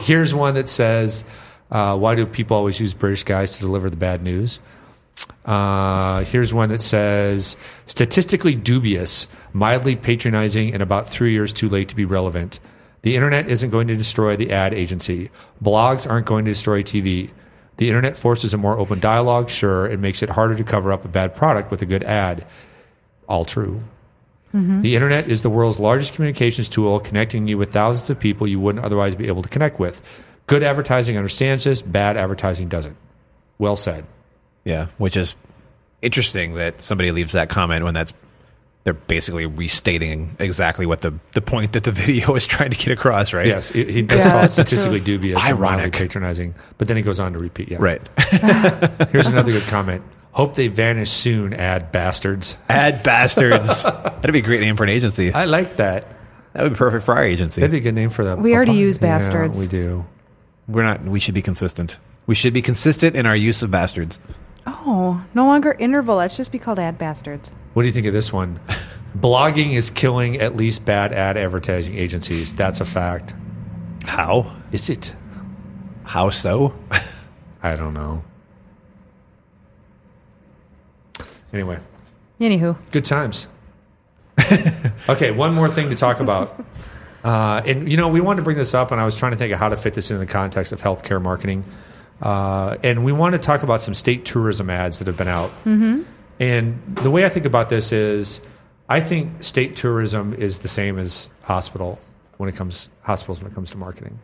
here's 0.00 0.34
one 0.34 0.54
that 0.54 0.68
says, 0.68 1.24
uh, 1.72 1.96
"Why 1.96 2.14
do 2.14 2.24
people 2.26 2.56
always 2.56 2.78
use 2.78 2.94
British 2.94 3.24
guys 3.24 3.56
to 3.56 3.60
deliver 3.60 3.90
the 3.90 3.96
bad 3.96 4.22
news?" 4.22 4.60
Uh, 5.44 6.24
here's 6.24 6.54
one 6.54 6.68
that 6.68 6.80
says, 6.80 7.56
"Statistically 7.86 8.54
dubious, 8.54 9.26
mildly 9.52 9.96
patronizing, 9.96 10.72
and 10.72 10.82
about 10.82 11.08
three 11.08 11.32
years 11.32 11.52
too 11.52 11.68
late 11.68 11.88
to 11.88 11.96
be 11.96 12.04
relevant." 12.04 12.60
The 13.02 13.16
internet 13.16 13.48
isn't 13.48 13.70
going 13.70 13.88
to 13.88 13.96
destroy 13.96 14.36
the 14.36 14.52
ad 14.52 14.72
agency. 14.72 15.30
Blogs 15.62 16.08
aren't 16.08 16.26
going 16.26 16.44
to 16.44 16.52
destroy 16.52 16.82
TV. 16.84 17.30
The 17.78 17.88
internet 17.88 18.16
forces 18.16 18.54
a 18.54 18.58
more 18.58 18.78
open 18.78 19.00
dialogue, 19.00 19.50
sure. 19.50 19.86
It 19.86 19.98
makes 19.98 20.22
it 20.22 20.30
harder 20.30 20.54
to 20.54 20.62
cover 20.62 20.92
up 20.92 21.04
a 21.04 21.08
bad 21.08 21.34
product 21.34 21.70
with 21.72 21.82
a 21.82 21.86
good 21.86 22.04
ad. 22.04 22.46
All 23.28 23.44
true. 23.44 23.82
The 24.82 24.94
internet 24.94 25.28
is 25.28 25.42
the 25.42 25.50
world's 25.50 25.80
largest 25.80 26.12
communications 26.14 26.68
tool, 26.68 27.00
connecting 27.00 27.48
you 27.48 27.56
with 27.58 27.72
thousands 27.72 28.10
of 28.10 28.20
people 28.20 28.46
you 28.46 28.60
wouldn't 28.60 28.84
otherwise 28.84 29.14
be 29.16 29.26
able 29.26 29.42
to 29.42 29.48
connect 29.48 29.80
with. 29.80 30.00
Good 30.46 30.62
advertising 30.62 31.16
understands 31.16 31.64
this, 31.64 31.82
bad 31.82 32.16
advertising 32.16 32.68
doesn't. 32.68 32.96
Well 33.58 33.76
said. 33.76 34.04
Yeah, 34.64 34.88
which 34.98 35.16
is 35.16 35.34
interesting 36.02 36.54
that 36.54 36.80
somebody 36.82 37.10
leaves 37.12 37.32
that 37.32 37.48
comment 37.48 37.84
when 37.84 37.94
that's 37.94 38.12
they're 38.84 38.92
basically 38.94 39.46
restating 39.46 40.36
exactly 40.40 40.86
what 40.86 41.00
the 41.02 41.14
the 41.32 41.40
point 41.40 41.72
that 41.74 41.84
the 41.84 41.92
video 41.92 42.34
is 42.34 42.46
trying 42.46 42.70
to 42.70 42.76
get 42.76 42.90
across, 42.90 43.32
right? 43.32 43.46
Yes, 43.46 43.70
he 43.70 43.84
he 43.84 44.02
does 44.02 44.24
Yeah, 44.24 44.32
call 44.32 44.44
it 44.44 44.50
statistically 44.50 44.98
true. 44.98 45.04
dubious, 45.18 45.48
and 45.48 45.58
mildly 45.60 45.78
Ironic. 45.82 45.92
patronizing, 45.94 46.54
but 46.78 46.88
then 46.88 46.96
he 46.96 47.02
goes 47.04 47.20
on 47.20 47.32
to 47.34 47.38
repeat. 47.38 47.70
Yeah, 47.70 47.78
Right. 47.80 48.02
Here's 49.10 49.28
another 49.28 49.52
good 49.52 49.62
comment. 49.64 50.02
Hope 50.32 50.54
they 50.56 50.68
vanish 50.68 51.10
soon, 51.10 51.52
ad 51.54 51.92
bastards. 51.92 52.56
Ad 52.68 53.02
bastards. 53.02 53.82
That'd 53.84 54.32
be 54.32 54.38
a 54.38 54.42
great 54.42 54.60
name 54.62 54.76
for 54.76 54.82
an 54.84 54.88
agency. 54.90 55.32
I 55.32 55.44
like 55.44 55.76
that. 55.76 56.06
That 56.54 56.62
would 56.64 56.72
be 56.72 56.76
perfect 56.78 57.04
for 57.04 57.14
our 57.14 57.24
agency. 57.24 57.60
That'd 57.60 57.70
be 57.72 57.78
a 57.78 57.80
good 57.80 57.94
name 57.94 58.10
for 58.10 58.24
them. 58.24 58.42
We 58.42 58.54
already 58.54 58.72
use 58.72 58.96
bastards. 58.98 59.58
we 59.58 59.66
do. 59.66 60.06
We're 60.68 60.84
not. 60.84 61.02
We 61.04 61.20
should 61.20 61.34
be 61.34 61.42
consistent. 61.42 61.98
We 62.26 62.34
should 62.34 62.54
be 62.54 62.62
consistent 62.62 63.16
in 63.16 63.26
our 63.26 63.36
use 63.36 63.62
of 63.62 63.70
bastards. 63.70 64.18
Oh, 64.66 65.22
no 65.34 65.46
longer 65.46 65.72
interval. 65.72 66.16
Let's 66.16 66.36
just 66.36 66.52
be 66.52 66.58
called 66.58 66.78
ad 66.78 66.98
bastards. 66.98 67.50
What 67.74 67.82
do 67.82 67.88
you 67.88 67.92
think 67.92 68.06
of 68.06 68.12
this 68.12 68.32
one? 68.32 68.60
Blogging 69.18 69.72
is 69.74 69.90
killing 69.90 70.36
at 70.40 70.56
least 70.56 70.84
bad 70.84 71.12
ad 71.12 71.36
advertising 71.36 71.96
agencies. 71.96 72.52
That's 72.52 72.80
a 72.80 72.84
fact. 72.84 73.34
How? 74.04 74.54
Is 74.70 74.88
it? 74.88 75.14
How 76.04 76.30
so? 76.30 76.74
I 77.62 77.76
don't 77.76 77.94
know. 77.94 78.24
Anyway, 81.52 81.78
Anywho, 82.40 82.76
good 82.90 83.04
times. 83.04 83.46
okay, 85.08 85.30
one 85.30 85.54
more 85.54 85.70
thing 85.70 85.90
to 85.90 85.94
talk 85.94 86.18
about. 86.18 86.64
Uh, 87.24 87.62
and, 87.64 87.90
you 87.90 87.96
know, 87.96 88.08
we 88.08 88.20
wanted 88.20 88.40
to 88.40 88.44
bring 88.44 88.56
this 88.56 88.74
up, 88.74 88.90
and 88.90 89.00
I 89.00 89.04
was 89.04 89.16
trying 89.16 89.32
to 89.32 89.38
think 89.38 89.52
of 89.52 89.58
how 89.58 89.68
to 89.68 89.76
fit 89.76 89.94
this 89.94 90.10
in 90.10 90.18
the 90.18 90.26
context 90.26 90.72
of 90.72 90.80
healthcare 90.80 91.22
marketing. 91.22 91.64
Uh, 92.20 92.76
and 92.82 93.04
we 93.04 93.12
want 93.12 93.34
to 93.34 93.38
talk 93.38 93.62
about 93.62 93.80
some 93.80 93.94
state 93.94 94.24
tourism 94.24 94.70
ads 94.70 94.98
that 94.98 95.06
have 95.06 95.16
been 95.16 95.28
out. 95.28 95.50
Mm-hmm. 95.64 96.02
And 96.40 96.96
the 96.96 97.10
way 97.10 97.24
I 97.24 97.28
think 97.28 97.46
about 97.46 97.68
this 97.68 97.92
is 97.92 98.40
I 98.88 99.00
think 99.00 99.42
state 99.42 99.76
tourism 99.76 100.34
is 100.34 100.60
the 100.60 100.68
same 100.68 100.98
as 100.98 101.30
hospital 101.42 102.00
when 102.36 102.48
it 102.48 102.56
comes 102.56 102.90
hospitals 103.02 103.40
when 103.40 103.50
it 103.50 103.54
comes 103.54 103.70
to 103.72 103.76
marketing. 103.76 104.18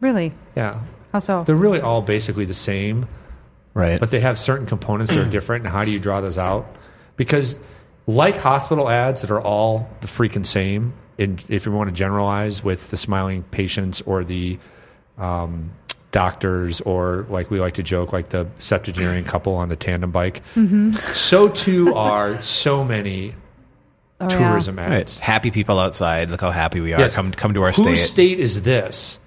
really? 0.00 0.32
Yeah. 0.56 0.80
How 1.12 1.18
so? 1.18 1.44
They're 1.44 1.54
really 1.56 1.80
all 1.80 2.02
basically 2.02 2.44
the 2.44 2.54
same. 2.54 3.08
Right. 3.74 3.98
but 3.98 4.10
they 4.10 4.20
have 4.20 4.36
certain 4.36 4.66
components 4.66 5.14
that 5.14 5.26
are 5.26 5.30
different. 5.30 5.64
And 5.64 5.72
how 5.72 5.84
do 5.84 5.90
you 5.90 5.98
draw 5.98 6.20
those 6.20 6.36
out? 6.36 6.66
Because, 7.16 7.58
like 8.06 8.36
hospital 8.36 8.88
ads 8.88 9.22
that 9.22 9.30
are 9.30 9.40
all 9.40 9.88
the 10.02 10.08
freaking 10.08 10.44
same, 10.44 10.92
in, 11.22 11.38
if 11.48 11.66
you 11.66 11.72
want 11.72 11.88
to 11.88 11.94
generalize 11.94 12.62
with 12.64 12.90
the 12.90 12.96
smiling 12.96 13.42
patients 13.44 14.00
or 14.02 14.24
the 14.24 14.58
um, 15.18 15.70
doctors, 16.10 16.80
or 16.82 17.26
like 17.30 17.50
we 17.50 17.60
like 17.60 17.74
to 17.74 17.82
joke, 17.82 18.12
like 18.12 18.28
the 18.30 18.46
septuagenarian 18.58 19.24
couple 19.24 19.54
on 19.54 19.68
the 19.68 19.76
tandem 19.76 20.10
bike, 20.10 20.42
so 21.12 21.48
too 21.48 21.94
are 21.94 22.42
so 22.42 22.84
many 22.84 23.34
Oh, 24.20 24.28
yeah. 24.30 24.38
tourism 24.38 24.76
right. 24.76 24.92
ads. 24.92 25.18
Happy 25.18 25.50
people 25.50 25.80
outside. 25.80 26.30
Look 26.30 26.40
how 26.42 26.52
happy 26.52 26.78
we 26.78 26.92
are. 26.92 27.00
Yes. 27.00 27.16
Come 27.16 27.32
come 27.32 27.54
to 27.54 27.62
our 27.62 27.72
Whose 27.72 27.98
state. 27.98 28.06
state 28.06 28.38
is 28.40 28.62
this? 28.62 29.18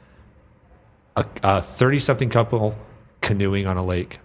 A 1.17 1.61
thirty-something 1.61 2.29
couple 2.29 2.77
canoeing 3.21 3.67
on 3.67 3.75
a 3.75 3.83
lake 3.83 4.19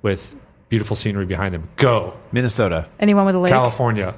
with 0.00 0.34
beautiful 0.70 0.96
scenery 0.96 1.26
behind 1.26 1.52
them. 1.54 1.68
Go. 1.76 2.14
Minnesota, 2.32 2.88
Anyone 2.98 3.26
with 3.26 3.34
a 3.34 3.38
lake? 3.38 3.52
California, 3.52 4.14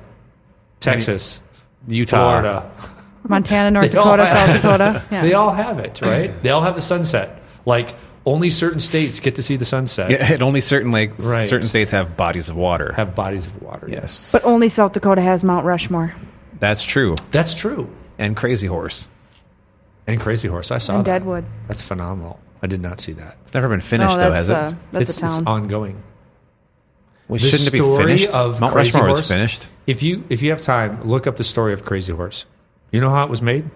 Texas, 0.78 1.40
Utah. 1.88 2.16
Florida. 2.40 2.70
Montana, 3.28 3.70
North 3.70 3.92
They 3.92 3.98
all 3.98 4.16
Dakota, 4.16 4.26
South 4.30 4.48
it. 4.50 4.52
Dakota. 4.62 5.04
Yeah. 5.10 5.22
They 5.22 5.34
all 5.34 5.50
have 5.52 5.78
it, 5.78 6.00
right? 6.02 6.42
they 6.42 6.50
all 6.50 6.62
have 6.62 6.74
the 6.74 6.80
sunset. 6.80 7.42
Like 7.66 7.94
only 8.26 8.50
certain 8.50 8.80
states 8.80 9.20
get 9.20 9.36
to 9.36 9.42
see 9.42 9.56
the 9.56 9.64
sunset. 9.64 10.10
Yeah, 10.10 10.32
and 10.32 10.42
only 10.42 10.60
certain 10.60 10.90
like 10.90 11.18
Right. 11.18 11.48
certain 11.48 11.68
states 11.68 11.90
have 11.90 12.16
bodies 12.16 12.48
of 12.48 12.56
water. 12.56 12.92
Have 12.94 13.14
bodies 13.14 13.46
of 13.46 13.60
water. 13.62 13.88
yes, 13.90 14.32
but 14.32 14.44
only 14.44 14.68
South 14.68 14.92
Dakota 14.92 15.20
has 15.22 15.44
Mount 15.44 15.64
Rushmore 15.66 16.14
that's 16.58 16.82
true. 16.82 17.16
that's 17.30 17.54
true. 17.54 17.88
And 18.18 18.36
Crazy 18.36 18.66
Horse. 18.66 19.08
And 20.06 20.20
Crazy 20.20 20.48
Horse, 20.48 20.70
I 20.70 20.78
saw 20.78 20.96
and 20.96 21.04
that. 21.04 21.10
Deadwood. 21.20 21.44
That's 21.68 21.80
phenomenal. 21.82 22.38
I 22.62 22.66
did 22.66 22.82
not 22.82 23.00
see 23.00 23.12
that. 23.12 23.38
It's 23.44 23.54
never 23.54 23.68
been 23.68 23.80
finished 23.80 24.18
no, 24.18 24.24
though, 24.24 24.30
that's 24.30 24.48
has 24.48 24.50
it? 24.50 24.54
uh, 24.56 24.74
that's 24.92 25.10
it's, 25.10 25.16
a 25.16 25.20
town. 25.20 25.38
it's 25.38 25.46
ongoing. 25.46 26.02
Well, 27.30 27.38
the 27.38 27.46
shouldn't 27.46 27.68
it 27.68 27.72
be 27.72 27.78
story 27.78 28.04
finished? 28.04 28.34
of 28.34 28.60
Mount 28.60 28.72
Crazy 28.72 28.90
Rushmore 28.90 29.08
was 29.08 29.18
Horse? 29.20 29.28
finished 29.28 29.68
If 29.86 30.02
you 30.02 30.24
if 30.28 30.42
you 30.42 30.50
have 30.50 30.60
time, 30.60 31.02
look 31.02 31.26
up 31.26 31.36
the 31.36 31.44
story 31.44 31.72
of 31.72 31.84
Crazy 31.84 32.12
Horse. 32.12 32.44
You 32.90 33.00
know 33.00 33.10
how 33.10 33.24
it 33.24 33.30
was 33.30 33.40
made? 33.40 33.70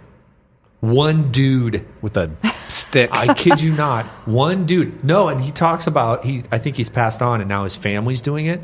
One 0.80 1.30
dude 1.30 1.86
with 2.02 2.16
a 2.16 2.30
stick. 2.68 3.10
I 3.12 3.32
kid 3.32 3.60
you 3.60 3.72
not. 3.72 4.06
One 4.26 4.66
dude. 4.66 5.02
No, 5.04 5.28
and 5.28 5.40
he 5.40 5.50
talks 5.50 5.86
about 5.86 6.24
he. 6.24 6.42
I 6.50 6.58
think 6.58 6.76
he's 6.76 6.90
passed 6.90 7.22
on, 7.22 7.40
and 7.40 7.48
now 7.48 7.64
his 7.64 7.76
family's 7.76 8.20
doing 8.20 8.46
it. 8.46 8.60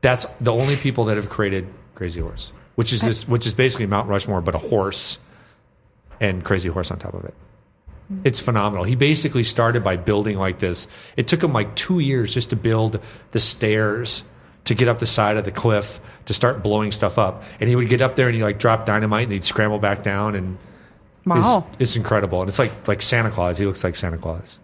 That's 0.00 0.24
the 0.40 0.52
only 0.52 0.76
people 0.76 1.04
that 1.04 1.16
have 1.16 1.28
created 1.28 1.68
Crazy 1.94 2.20
Horse, 2.20 2.50
which 2.74 2.92
is 2.92 3.02
this, 3.02 3.28
which 3.28 3.46
is 3.46 3.54
basically 3.54 3.86
Mount 3.86 4.08
Rushmore, 4.08 4.40
but 4.40 4.54
a 4.54 4.58
horse 4.58 5.18
and 6.20 6.44
Crazy 6.44 6.68
Horse 6.68 6.90
on 6.90 6.98
top 6.98 7.14
of 7.14 7.24
it. 7.24 7.34
Mm-hmm. 8.12 8.22
It's 8.24 8.40
phenomenal. 8.40 8.84
He 8.84 8.96
basically 8.96 9.42
started 9.42 9.82
by 9.82 9.96
building 9.96 10.38
like 10.38 10.58
this. 10.58 10.86
It 11.16 11.26
took 11.26 11.42
him 11.42 11.52
like 11.52 11.74
two 11.74 12.00
years 12.00 12.34
just 12.34 12.50
to 12.50 12.56
build 12.56 13.00
the 13.32 13.40
stairs 13.40 14.24
to 14.64 14.74
get 14.74 14.88
up 14.88 14.98
the 14.98 15.06
side 15.06 15.36
of 15.36 15.44
the 15.44 15.52
cliff 15.52 16.00
to 16.26 16.34
start 16.34 16.62
blowing 16.62 16.92
stuff 16.92 17.18
up. 17.18 17.42
And 17.60 17.68
he 17.68 17.76
would 17.76 17.88
get 17.88 18.02
up 18.02 18.16
there 18.16 18.26
and 18.26 18.36
he 18.36 18.42
like 18.42 18.58
drop 18.58 18.86
dynamite 18.86 19.24
and 19.24 19.32
he'd 19.32 19.44
scramble 19.44 19.78
back 19.78 20.02
down 20.02 20.34
and 20.34 20.58
wow. 21.26 21.66
it's, 21.70 21.76
it's 21.80 21.96
incredible. 21.96 22.40
And 22.40 22.48
it's 22.48 22.58
like 22.58 22.88
like 22.88 23.02
Santa 23.02 23.30
Claus. 23.30 23.58
He 23.58 23.66
looks 23.66 23.84
like 23.84 23.96
Santa 23.96 24.18
Claus. 24.18 24.58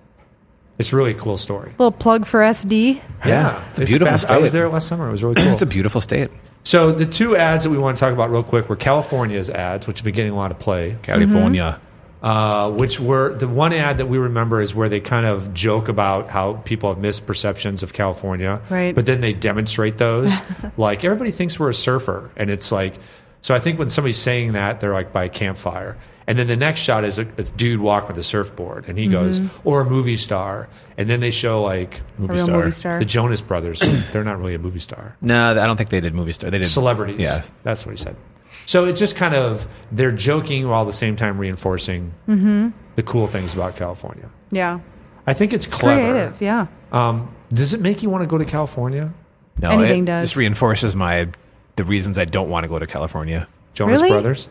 It's 0.79 0.95
really 0.95 1.11
a 1.11 1.15
cool 1.15 1.37
story. 1.37 1.71
Little 1.73 1.93
plug 1.93 2.25
for 2.25 2.41
SD. 2.41 3.03
Yeah, 3.27 3.63
it's 3.69 3.81
a 3.81 3.85
beautiful 3.85 4.13
fast- 4.13 4.31
I 4.31 4.39
was 4.39 4.51
there 4.51 4.67
last 4.71 4.89
summer. 4.89 5.09
It 5.09 5.13
was 5.13 5.23
really 5.23 5.35
cool. 5.35 5.53
it's 5.53 5.61
a 5.61 5.67
beautiful 5.67 6.01
state. 6.01 6.31
so 6.65 6.91
the 6.91 7.05
two 7.05 7.37
ads 7.37 7.65
that 7.65 7.71
we 7.71 7.77
want 7.77 7.99
to 7.99 8.01
talk 8.01 8.15
about 8.15 8.31
real 8.31 8.43
quick 8.43 8.71
were 8.71 8.77
California's 8.77 9.51
ads, 9.51 9.87
which 9.87 9.99
have 9.99 10.05
been 10.07 10.15
getting 10.15 10.33
a 10.33 10.37
lot 10.37 10.51
of 10.51 10.59
play. 10.59 10.97
California. 11.03 11.79
Mm-hmm. 11.79 11.90
Uh, 12.23 12.71
which 12.71 13.01
were 13.01 13.35
the 13.35 13.49
one 13.49 13.73
ad 13.73 13.97
that 13.97 14.07
we 14.07 14.19
remember 14.19 14.61
is 14.61 14.75
where 14.75 14.91
they 14.91 15.01
kind 15.01 15.25
of 15.25 15.55
joke 15.55 15.89
about 15.89 16.29
how 16.29 16.53
people 16.65 16.93
have 16.93 17.03
misperceptions 17.03 17.83
of 17.83 17.95
California, 17.95 18.61
Right. 18.69 18.95
But 18.95 19.07
then 19.07 19.23
they 19.23 19.33
demonstrate 19.33 19.97
those. 19.97 20.31
like 20.77 21.03
everybody 21.03 21.31
thinks 21.31 21.59
we're 21.59 21.71
a 21.71 21.75
surfer, 21.75 22.31
and 22.37 22.51
it's 22.51 22.71
like. 22.71 22.95
So 23.43 23.55
I 23.55 23.59
think 23.59 23.79
when 23.79 23.89
somebody's 23.89 24.19
saying 24.19 24.53
that, 24.53 24.81
they're 24.81 24.93
like 24.93 25.15
by 25.15 25.25
a 25.25 25.29
campfire, 25.31 25.97
and 26.27 26.39
then 26.39 26.47
the 26.47 26.57
next 26.59 26.81
shot 26.81 27.05
is 27.05 27.19
a, 27.19 27.23
a 27.39 27.45
dude 27.45 27.81
walking 27.81 28.09
with 28.09 28.19
a 28.19 28.23
surfboard, 28.23 28.87
and 28.87 28.99
he 28.99 29.07
goes, 29.07 29.41
or 29.65 29.81
a 29.81 29.85
movie 29.87 30.19
star, 30.19 30.69
and 30.99 31.09
then 31.09 31.21
they 31.21 31.31
show 31.31 31.63
like 31.63 32.01
A 32.19 32.23
real 32.25 32.47
movie 32.47 32.71
star. 32.71 32.99
the 32.99 33.07
Jonas 33.07 33.41
Brothers. 33.41 33.81
they're 34.13 34.25
not 34.25 34.39
really 34.39 34.55
a 34.55 34.59
movie 34.59 34.79
star 34.79 35.17
No, 35.23 35.53
I 35.53 35.67
don't 35.67 35.79
think 35.79 35.89
they 35.89 36.03
did 36.03 36.15
movie 36.15 36.33
star. 36.33 36.51
They 36.51 36.59
did 36.59 36.67
celebrities. 36.67 37.19
Yeah, 37.19 37.43
that's 37.63 37.87
what 37.87 37.97
he 37.97 38.03
said. 38.05 38.15
So 38.71 38.85
it's 38.85 39.01
just 39.01 39.17
kind 39.17 39.35
of 39.35 39.67
they're 39.91 40.13
joking 40.13 40.69
while 40.69 40.83
at 40.83 40.87
the 40.87 40.93
same 40.93 41.17
time 41.17 41.39
reinforcing 41.39 42.13
Mm-hmm. 42.29 42.69
the 42.95 43.03
cool 43.03 43.27
things 43.27 43.53
about 43.53 43.75
California. 43.75 44.31
Yeah. 44.53 44.79
I 45.27 45.35
think 45.35 45.53
it's 45.53 45.67
clever. 45.67 46.01
Creative. 46.13 46.41
Yeah. 46.41 46.67
Um, 46.93 47.35
does 47.53 47.73
it 47.75 47.81
make 47.81 48.05
you 48.05 48.11
want 48.11 48.23
to 48.23 48.29
go 48.29 48.39
to 48.39 48.45
California? 48.45 49.13
no, 49.61 49.71
Anything 49.73 50.03
it 50.05 50.07
does. 50.07 50.23
Just 50.23 50.37
reinforces 50.37 50.95
my 50.95 51.29
the 51.75 51.83
reasons 51.83 52.17
I 52.17 52.27
don't 52.27 52.49
want 52.49 52.63
to 52.63 52.69
go 52.69 52.79
to 52.79 52.87
California. 52.87 53.49
Jonas 53.75 54.03
Really? 54.03 54.13
Brothers, 54.13 54.49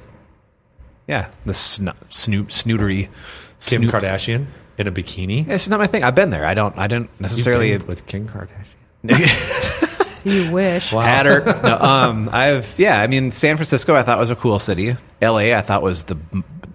Yeah, 1.07 1.29
the 1.45 1.53
sno- 1.53 1.93
snoop 2.09 2.49
snootery. 2.49 3.03
Kim 3.61 3.83
snoop- 3.83 3.93
Kardashian 3.93 4.47
in 4.77 4.87
a 4.87 4.91
bikini. 4.91 5.47
It's 5.47 5.69
not 5.69 5.79
my 5.79 5.87
thing. 5.87 6.03
I've 6.03 6.15
been 6.15 6.29
there. 6.29 6.45
I 6.45 6.53
don't. 6.55 6.77
I 6.77 6.87
don't 6.87 7.03
You've 7.03 7.21
necessarily 7.21 7.77
been 7.77 7.87
with 7.87 8.05
Kim 8.05 8.27
Kardashian. 8.27 9.85
You 10.23 10.51
wish. 10.51 10.89
had 10.89 11.25
her. 11.25 11.43
No, 11.63 11.77
um, 11.77 12.29
I've 12.31 12.75
yeah. 12.77 12.99
I 12.99 13.07
mean, 13.07 13.31
San 13.31 13.55
Francisco. 13.57 13.95
I 13.95 14.03
thought 14.03 14.17
was 14.19 14.31
a 14.31 14.35
cool 14.35 14.59
city. 14.59 14.95
L.A. 15.21 15.53
I 15.55 15.61
thought 15.61 15.81
was 15.83 16.03
the 16.05 16.17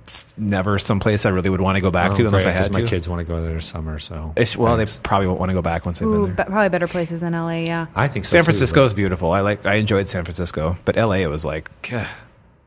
it's 0.02 0.36
never 0.36 0.78
someplace 0.78 1.24
I 1.24 1.30
really 1.30 1.48
would 1.48 1.62
want 1.62 1.76
to 1.76 1.80
go 1.80 1.90
back 1.90 2.14
to 2.16 2.26
unless 2.26 2.44
I 2.44 2.50
had 2.50 2.68
Oh, 2.68 2.72
my 2.74 2.80
to. 2.82 2.86
kids 2.86 3.08
want 3.08 3.20
to 3.20 3.24
go 3.24 3.40
there 3.42 3.54
this 3.54 3.64
summer. 3.66 3.98
So 3.98 4.34
It's, 4.36 4.54
well, 4.54 4.76
they 4.76 4.84
probably 5.02 5.28
won't 5.28 5.40
want 5.40 5.48
to 5.48 5.54
go 5.54 5.62
back 5.62 5.86
once 5.86 5.98
they've 5.98 6.06
Ooh, 6.06 6.26
been 6.26 6.36
there. 6.36 6.44
probably 6.44 6.68
better 6.68 6.86
places 6.86 7.22
than 7.22 7.32
LA. 7.32 7.60
Yeah. 7.60 7.86
I 7.94 8.08
think 8.08 8.26
so 8.26 8.32
San 8.36 8.44
Francisco 8.44 8.82
but- 8.82 8.86
is 8.86 8.94
beautiful. 8.94 9.32
I 9.32 9.40
like. 9.40 9.64
I 9.64 9.74
enjoyed 9.76 10.06
San 10.06 10.24
Francisco, 10.24 10.76
but 10.84 10.98
L.A. 10.98 11.22
It 11.22 11.28
was 11.28 11.46
like 11.46 11.70
gah, 11.88 12.06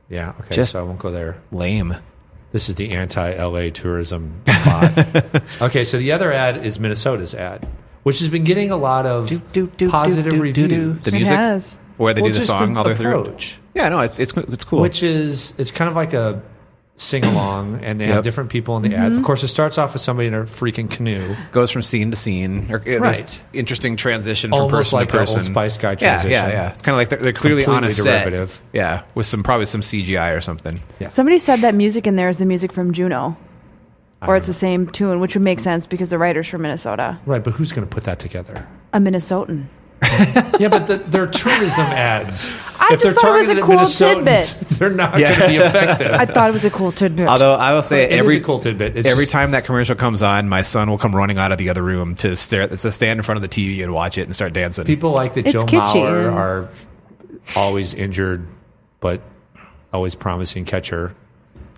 yeah. 0.09 0.33
Okay, 0.39 0.55
Just- 0.55 0.71
so 0.71 0.79
I 0.79 0.83
won't 0.83 0.97
go 0.99 1.11
there. 1.11 1.37
lame. 1.51 1.95
This 2.53 2.69
is 2.69 2.75
the 2.75 2.91
anti-LA 2.91 3.69
tourism 3.69 4.41
spot. 4.47 5.43
okay, 5.61 5.83
so 5.85 5.97
the 5.99 6.13
other 6.13 6.31
ad 6.31 6.65
is 6.65 6.79
Minnesota's 6.79 7.35
ad, 7.35 7.67
which 8.07 8.19
has 8.19 8.29
been 8.29 8.45
getting 8.45 8.71
a 8.71 8.77
lot 8.77 9.05
of 9.05 9.27
positive 9.89 10.39
reviews. 10.39 11.01
The 11.01 11.09
It 11.09 11.13
music, 11.13 11.35
has. 11.35 11.77
where 11.97 12.13
they 12.13 12.21
Well, 12.21 12.29
do 12.29 12.33
the 12.33 12.39
just 12.39 12.47
song 12.47 12.77
all 12.77 12.83
the 12.85 12.91
way 12.91 12.95
through. 12.95 13.35
Yeah, 13.75 13.89
no, 13.89 13.99
it's 13.99 14.17
it's 14.17 14.35
it's 14.37 14.63
cool. 14.65 14.79
which 14.81 15.03
is 15.03 15.53
it's 15.57 15.71
kind 15.71 15.89
of 15.89 15.95
like 15.95 16.13
a 16.13 16.41
sing 16.95 17.23
along, 17.23 17.81
and 17.83 17.99
they 18.01 18.07
have 18.07 18.23
different 18.23 18.49
people 18.49 18.75
in 18.77 18.81
the 18.81 18.89
Mm-hmm. 18.89 19.01
ads. 19.05 19.13
Of 19.13 19.23
course, 19.23 19.43
it 19.43 19.49
starts 19.49 19.77
off 19.77 19.93
with 19.93 20.01
somebody 20.01 20.29
in 20.29 20.33
a 20.33 20.43
freaking 20.45 20.89
canoe. 20.89 21.35
Goes 21.51 21.69
from 21.69 21.83
scene 21.83 22.09
to 22.09 22.17
scene. 22.17 22.67
Or, 22.71 22.77
uh, 22.79 22.83
this 22.85 22.99
Right. 23.01 23.43
Interesting 23.53 23.97
transition 23.97 24.49
from 24.49 24.61
Almost 24.61 24.71
person 24.73 24.99
like 24.99 25.09
to 25.09 25.15
a 25.15 25.19
person. 25.19 25.39
Old 25.41 25.45
Spice 25.51 25.77
Guy 25.77 25.91
Yeah, 25.91 25.95
transition. 25.95 26.31
yeah, 26.31 26.47
yeah. 26.47 26.53
yeah. 26.53 26.71
It's 26.71 26.81
kind 26.81 26.93
of 26.95 26.97
like 26.97 27.09
they're, 27.09 27.19
they're 27.19 27.33
clearly 27.33 27.65
on 27.65 27.83
a 27.83 27.91
Completely 27.93 28.47
set. 28.47 28.61
Yeah, 28.73 29.03
with 29.13 29.27
some 29.27 29.43
probably 29.43 29.67
some 29.67 29.81
CGI 29.81 30.35
or 30.35 30.41
something. 30.41 30.79
Somebody 31.09 31.37
said 31.37 31.59
that 31.59 31.75
music 31.75 32.07
in 32.07 32.15
there 32.15 32.29
is 32.29 32.39
the 32.39 32.45
music 32.47 32.73
from 32.73 32.93
Juno, 32.93 33.37
or 34.21 34.33
I 34.33 34.37
it's 34.37 34.47
the 34.47 34.53
same 34.53 34.87
tune, 34.87 35.19
which 35.19 35.35
would 35.35 35.43
make 35.43 35.59
sense 35.59 35.85
because 35.87 36.09
the 36.09 36.17
writer's 36.17 36.47
from 36.47 36.61
Minnesota. 36.63 37.19
Right, 37.25 37.43
but 37.43 37.53
who's 37.53 37.71
going 37.71 37.87
to 37.87 37.93
put 37.93 38.03
that 38.05 38.19
together? 38.19 38.67
A 38.93 38.99
Minnesotan. 38.99 39.65
Yeah, 40.59 40.69
but 40.69 40.87
the, 40.87 40.95
they're 40.97 41.27
tourism 41.27 41.81
ads. 41.85 42.49
I 42.79 42.93
if 42.93 43.01
they're 43.03 43.11
just 43.11 43.21
thought 43.21 43.35
it 43.35 43.47
was 43.47 43.47
targeted 43.47 43.57
a 43.57 43.61
at 43.61 43.65
cool 43.65 43.75
Minnesotans, 43.77 44.57
tidbit. 44.59 44.69
they're 44.79 44.89
not 44.89 45.19
Yeah. 45.19 45.37
going 45.37 45.41
to 45.41 45.47
be 45.59 45.63
effective. 45.63 46.11
I 46.11 46.25
thought 46.25 46.49
it 46.49 46.53
was 46.53 46.65
a 46.65 46.69
cool 46.71 46.91
tidbit. 46.91 47.27
Although 47.27 47.53
I 47.53 47.73
will 47.73 47.83
say 47.83 48.05
It 48.05 48.11
is 48.13 48.19
every 48.19 48.37
a 48.37 48.41
cool 48.41 48.57
tidbit. 48.59 48.95
It's 48.97 49.07
every 49.07 49.25
just- 49.25 49.31
time 49.33 49.51
that 49.51 49.65
commercial 49.65 49.95
comes 49.95 50.23
on, 50.23 50.49
my 50.49 50.63
son 50.63 50.89
will 50.89 50.97
come 50.97 51.15
running 51.15 51.37
out 51.37 51.51
of 51.51 51.59
the 51.59 51.69
other 51.69 51.83
room 51.83 52.15
to 52.17 52.35
stare 52.35 52.67
to 52.67 52.91
stand 52.91 53.19
in 53.19 53.23
front 53.23 53.37
of 53.43 53.47
the 53.47 53.49
TV 53.49 53.83
and 53.83 53.93
watch 53.93 54.17
it 54.17 54.23
and 54.23 54.33
start 54.35 54.53
dancing. 54.53 54.85
people 54.85 55.11
like 55.11 55.35
that 55.35 55.45
It's 55.45 55.53
Joe 55.53 55.59
kitschy, 55.65 56.01
Mauer 56.01 56.33
are 56.33 56.69
always 57.55 57.93
injured, 57.93 58.47
but 58.99 59.21
always 59.93 60.15
promising 60.15 60.65
catcher. 60.65 61.13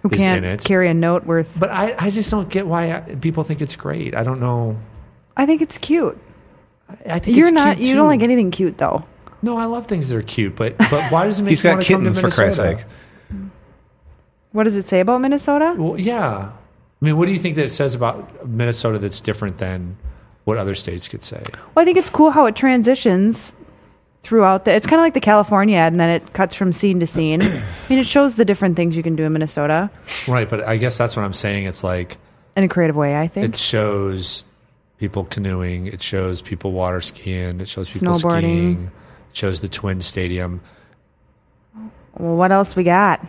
Who 0.03 0.09
is 0.09 0.19
in 0.21 0.25
can't 0.25 0.45
it. 0.45 0.63
carry 0.63 0.87
a 0.89 0.93
note 0.93 1.25
worth? 1.25 1.57
But 1.59 1.69
I, 1.71 1.95
I 1.99 2.09
just 2.09 2.31
don't 2.31 2.49
get 2.49 2.65
why 2.67 2.93
I, 2.95 2.99
people 3.15 3.43
think 3.43 3.61
it's 3.61 3.75
great. 3.75 4.15
I 4.15 4.23
don't 4.23 4.39
know. 4.39 4.77
I 5.35 5.45
think 5.45 5.61
it's 5.61 5.77
cute. 5.77 6.17
I 7.05 7.19
think 7.19 7.37
You're 7.37 7.47
it's 7.47 7.53
not. 7.53 7.75
cute 7.77 7.87
You 7.87 7.93
too. 7.93 7.97
don't 7.97 8.07
like 8.07 8.21
anything 8.21 8.51
cute 8.51 8.77
though. 8.77 9.05
No, 9.41 9.57
I 9.57 9.65
love 9.65 9.87
things 9.87 10.09
that 10.09 10.17
are 10.17 10.21
cute, 10.21 10.55
but 10.55 10.77
but 10.77 11.11
why 11.11 11.25
does 11.25 11.39
it 11.39 11.43
make 11.43 11.49
He's 11.51 11.63
you 11.63 11.69
got 11.69 11.75
want 11.75 11.85
to 11.85 11.93
come 11.93 12.03
to 12.03 12.09
kittens 12.09 12.19
for 12.19 12.29
Christ's 12.31 12.59
Minnesota? 12.59 12.79
sake. 13.29 13.39
What 14.51 14.63
does 14.63 14.77
it 14.77 14.85
say 14.87 14.99
about 14.99 15.21
Minnesota? 15.21 15.75
Well, 15.77 15.99
yeah. 15.99 16.51
I 17.01 17.05
mean, 17.05 17.17
what 17.17 17.27
do 17.27 17.31
you 17.31 17.39
think 17.39 17.55
that 17.55 17.65
it 17.65 17.69
says 17.69 17.95
about 17.95 18.47
Minnesota 18.47 18.97
that's 18.99 19.21
different 19.21 19.57
than 19.59 19.97
what 20.43 20.57
other 20.57 20.75
states 20.75 21.07
could 21.07 21.23
say? 21.23 21.43
Well, 21.75 21.83
I 21.83 21.85
think 21.85 21.97
it's 21.97 22.09
cool 22.09 22.31
how 22.31 22.45
it 22.47 22.55
transitions 22.55 23.53
throughout 24.23 24.65
the. 24.65 24.71
It's 24.73 24.85
kind 24.87 24.99
of 24.99 25.03
like 25.03 25.13
the 25.13 25.19
California 25.21 25.77
ad, 25.77 25.93
and 25.93 25.99
then 25.99 26.09
it 26.09 26.33
cuts 26.33 26.55
from 26.55 26.73
scene 26.73 26.99
to 26.99 27.07
scene. 27.07 27.41
I 27.43 27.61
mean, 27.89 27.99
it 27.99 28.07
shows 28.07 28.35
the 28.35 28.45
different 28.45 28.75
things 28.75 28.95
you 28.95 29.03
can 29.03 29.15
do 29.15 29.23
in 29.23 29.33
Minnesota 29.33 29.89
Right, 30.27 30.49
but 30.49 30.63
I 30.67 30.77
guess 30.77 30.97
that's 30.97 31.15
what 31.15 31.23
I'm 31.23 31.33
saying. 31.33 31.65
It's 31.65 31.83
like 31.83 32.17
in 32.55 32.63
a 32.63 32.67
creative 32.67 32.95
way. 32.95 33.19
I 33.19 33.27
think. 33.27 33.47
it 33.47 33.55
shows 33.57 34.43
people 34.97 35.23
canoeing, 35.25 35.87
it 35.87 36.01
shows 36.03 36.41
people 36.41 36.71
water 36.73 37.01
skiing, 37.01 37.61
it 37.61 37.69
shows 37.69 37.91
people 37.91 38.13
Snowboarding. 38.13 38.39
skiing, 38.41 38.91
it 39.31 39.37
shows 39.37 39.61
the 39.61 39.69
Twin 39.69 40.01
Stadium. 40.01 40.61
well, 42.17 42.35
what 42.35 42.51
else 42.51 42.75
we 42.75 42.83
got? 42.83 43.25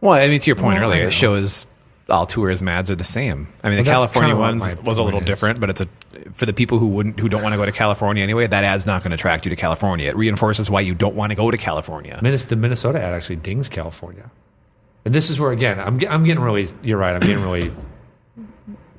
Well, 0.00 0.12
I 0.14 0.26
mean, 0.28 0.40
to 0.40 0.46
your 0.46 0.56
point 0.56 0.80
Well, 0.80 0.88
earlier, 0.90 1.04
it 1.04 1.12
shows 1.12 1.66
all 2.12 2.26
tourism 2.26 2.68
ads 2.68 2.90
are 2.90 2.94
the 2.94 3.02
same. 3.04 3.48
I 3.64 3.68
mean, 3.70 3.82
the 3.82 3.90
Well, 3.90 4.02
that's 4.02 4.12
California 4.12 4.34
kinda 4.34 4.40
ones 4.76 4.84
was 4.84 4.98
a 4.98 5.02
little 5.02 5.20
is. 5.20 5.26
different, 5.26 5.58
but 5.60 5.70
it's 5.70 5.80
a 5.80 5.86
for 6.34 6.46
the 6.46 6.52
people 6.52 6.78
who 6.78 6.88
wouldn't 6.88 7.18
who 7.18 7.28
don't 7.28 7.42
want 7.42 7.54
to 7.54 7.56
go 7.56 7.64
to 7.64 7.72
California 7.72 8.22
anyway. 8.22 8.46
That 8.46 8.64
ad's 8.64 8.86
not 8.86 9.02
going 9.02 9.10
to 9.10 9.14
attract 9.14 9.44
you 9.46 9.50
to 9.50 9.56
California. 9.56 10.08
It 10.10 10.16
reinforces 10.16 10.70
why 10.70 10.82
you 10.82 10.94
don't 10.94 11.14
want 11.16 11.30
to 11.30 11.36
go 11.36 11.50
to 11.50 11.56
California. 11.56 12.18
The 12.22 12.56
Minnesota 12.56 13.00
ad 13.02 13.14
actually 13.14 13.36
dings 13.36 13.68
California. 13.68 14.30
And 15.04 15.12
this 15.14 15.30
is 15.30 15.40
where, 15.40 15.50
again, 15.50 15.80
I'm, 15.80 15.98
ge- 15.98 16.06
I'm 16.06 16.22
getting 16.22 16.42
really, 16.44 16.68
you're 16.84 16.98
right, 16.98 17.14
I'm 17.14 17.20
getting 17.20 17.42
really 17.42 17.72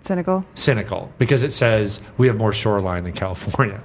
Cynical. 0.01 0.43
cynical 0.53 1.13
because 1.17 1.43
it 1.43 1.53
says 1.53 2.01
we 2.17 2.27
have 2.27 2.35
more 2.35 2.51
shoreline 2.51 3.03
than 3.05 3.13
California 3.13 3.81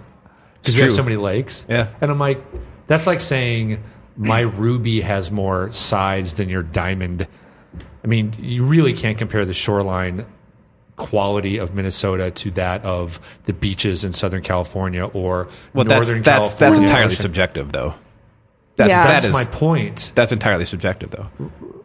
because 0.60 0.74
It's 0.74 0.80
we 0.80 0.82
have 0.86 0.92
so 0.94 1.04
many 1.04 1.16
lakes. 1.16 1.64
Yeah. 1.68 1.88
and 2.00 2.10
I'm 2.10 2.18
like, 2.18 2.42
that's 2.88 3.06
like 3.06 3.20
saying 3.20 3.82
my 4.16 4.40
ruby 4.40 5.00
has 5.02 5.30
more 5.30 5.70
sides 5.70 6.34
than 6.34 6.48
your 6.48 6.64
diamond. 6.64 7.28
I 8.08 8.10
mean, 8.10 8.32
you 8.38 8.64
really 8.64 8.94
can't 8.94 9.18
compare 9.18 9.44
the 9.44 9.52
shoreline 9.52 10.24
quality 10.96 11.58
of 11.58 11.74
Minnesota 11.74 12.30
to 12.30 12.50
that 12.52 12.82
of 12.82 13.20
the 13.44 13.52
beaches 13.52 14.02
in 14.02 14.14
Southern 14.14 14.42
California 14.42 15.04
or 15.04 15.48
Well, 15.74 15.84
that's 15.84 16.06
Northern 16.08 16.22
that's 16.22 16.54
that's 16.54 16.58
California. 16.78 16.88
entirely 16.88 17.12
Ocean. 17.12 17.20
subjective, 17.22 17.70
though. 17.72 17.92
That's 18.76 18.92
Yeah. 18.92 19.06
that 19.06 19.22
That's 19.24 19.34
my 19.34 19.44
point. 19.44 20.12
that's 20.14 20.32
entirely 20.32 20.64
subjective, 20.64 21.10
though. 21.10 21.28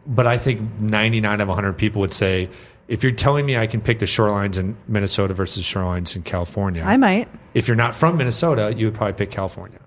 But 0.06 0.26
I 0.26 0.38
think 0.38 0.62
99 0.80 1.42
of 1.42 1.48
100 1.48 1.74
people 1.74 2.00
would 2.00 2.14
say, 2.14 2.48
if 2.88 3.02
you're 3.02 3.12
telling 3.12 3.44
me 3.44 3.58
I 3.58 3.66
can 3.66 3.82
pick 3.82 3.98
the 3.98 4.06
shorelines 4.06 4.56
in 4.56 4.76
Minnesota 4.88 5.34
versus 5.34 5.62
shorelines 5.62 6.16
in 6.16 6.22
California, 6.22 6.84
I 6.86 6.96
might. 6.96 7.28
if 7.52 7.68
you're 7.68 7.76
not 7.76 7.94
from 7.94 8.16
Minnesota, 8.16 8.72
you 8.74 8.86
would 8.86 8.94
probably 8.94 9.12
pick 9.12 9.30
California. 9.30 9.78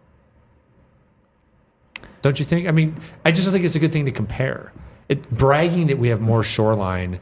Don't 2.22 2.38
you 2.38 2.46
think? 2.46 2.68
I 2.68 2.72
mean, 2.72 2.96
I 3.26 3.32
just 3.32 3.46
don't 3.46 3.54
think 3.54 3.66
it's 3.66 3.76
a 3.76 3.80
good 3.80 3.92
thing 3.92 4.06
to 4.06 4.12
compare. 4.12 4.72
It, 5.10 5.30
bragging 5.32 5.88
that 5.88 5.98
we 5.98 6.10
have 6.10 6.20
more 6.22 6.44
shoreline 6.44 7.20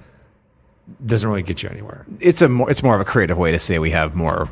doesn't 1.06 1.28
really 1.30 1.44
get 1.44 1.62
you 1.64 1.70
anywhere. 1.70 2.06
It's 2.20 2.42
a 2.42 2.50
more 2.50 2.70
it's 2.70 2.82
more 2.84 2.96
of 2.96 3.02
a 3.02 3.06
creative 3.06 3.38
way 3.38 3.52
to 3.52 3.60
say 3.60 3.78
we 3.80 3.92
have 3.92 4.16
more. 4.16 4.50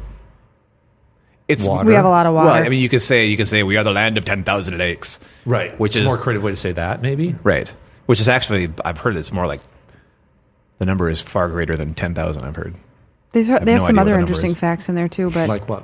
It's 1.48 1.68
Water. 1.68 1.88
We 1.88 1.94
have 1.94 2.06
a 2.06 2.10
lot 2.10 2.26
of 2.26 2.34
water. 2.34 2.48
Well, 2.48 2.64
I 2.64 2.70
mean, 2.70 2.82
you 2.82 2.88
could 2.90 3.02
say 3.02 3.26
you 3.26 3.36
could 3.38 3.48
say 3.48 3.64
we 3.64 3.76
are 3.78 3.84
the 3.84 3.92
land 3.92 4.18
of 4.18 4.24
ten 4.26 4.44
thousand 4.44 4.78
lakes, 4.78 5.20
Right. 5.46 5.78
Which 5.80 5.92
It's 5.96 6.02
a 6.02 6.06
is 6.06 6.08
more 6.08 6.18
creative 6.18 6.42
way 6.44 6.52
to 6.52 6.58
say 6.58 6.72
that, 6.72 7.02
maybe. 7.02 7.36
right? 7.44 7.72
Which 8.06 8.20
is 8.22 8.28
actually 8.30 8.70
I've 8.86 8.98
heard 8.98 9.16
it's 9.18 9.32
more 9.32 9.46
like 9.46 9.62
the 10.80 10.86
number 10.86 11.10
is 11.10 11.22
far 11.22 11.50
greater 11.50 11.76
than 11.76 11.94
ten 11.94 12.14
thousand. 12.14 12.44
I've 12.44 12.56
heard. 12.56 12.76
they, 13.34 13.44
have 13.44 13.66
they 13.66 13.74
have 13.74 13.82
no 13.82 13.88
some 13.88 14.00
other 14.00 14.18
interesting 14.20 14.56
facts 14.56 14.88
in 14.90 14.96
there 14.96 15.10
too. 15.10 15.30
But 15.32 15.50
Like 15.50 15.68
what? 15.68 15.84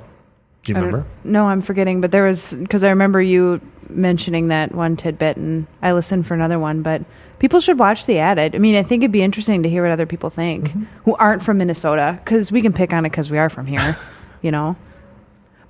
Do 0.62 0.72
you 0.72 0.78
I 0.78 0.80
don't- 0.80 0.86
remember? 0.88 1.06
No, 1.24 1.46
I'm 1.46 1.62
forgetting. 1.62 2.00
But 2.00 2.10
there 2.10 2.24
was 2.24 2.54
because 2.54 2.82
I 2.82 2.90
remember 2.90 3.20
you 3.20 3.60
mentioning 3.88 4.48
that 4.48 4.74
one 4.74 4.96
tidbit, 4.96 5.36
and 5.36 5.66
I 5.82 5.92
listened 5.92 6.26
for 6.26 6.34
another 6.34 6.58
one. 6.58 6.80
But 6.82 7.02
people 7.40 7.58
should 7.60 7.78
watch 7.78 8.06
the 8.06 8.18
ad. 8.20 8.38
I 8.38 8.58
mean, 8.58 8.76
I 8.76 8.84
think 8.84 9.02
it'd 9.02 9.10
be 9.10 9.22
interesting 9.22 9.64
to 9.64 9.68
hear 9.68 9.82
what 9.82 9.90
other 9.90 10.06
people 10.06 10.30
think 10.30 10.68
Mm-hmm. 10.68 10.84
who 11.04 11.16
aren't 11.16 11.42
from 11.42 11.58
Minnesota, 11.58 12.20
because 12.24 12.52
we 12.52 12.62
can 12.62 12.72
pick 12.72 12.92
on 12.92 13.04
it 13.04 13.10
because 13.10 13.28
we 13.30 13.38
are 13.38 13.50
from 13.50 13.66
here, 13.66 13.96
you 14.42 14.52
know. 14.52 14.76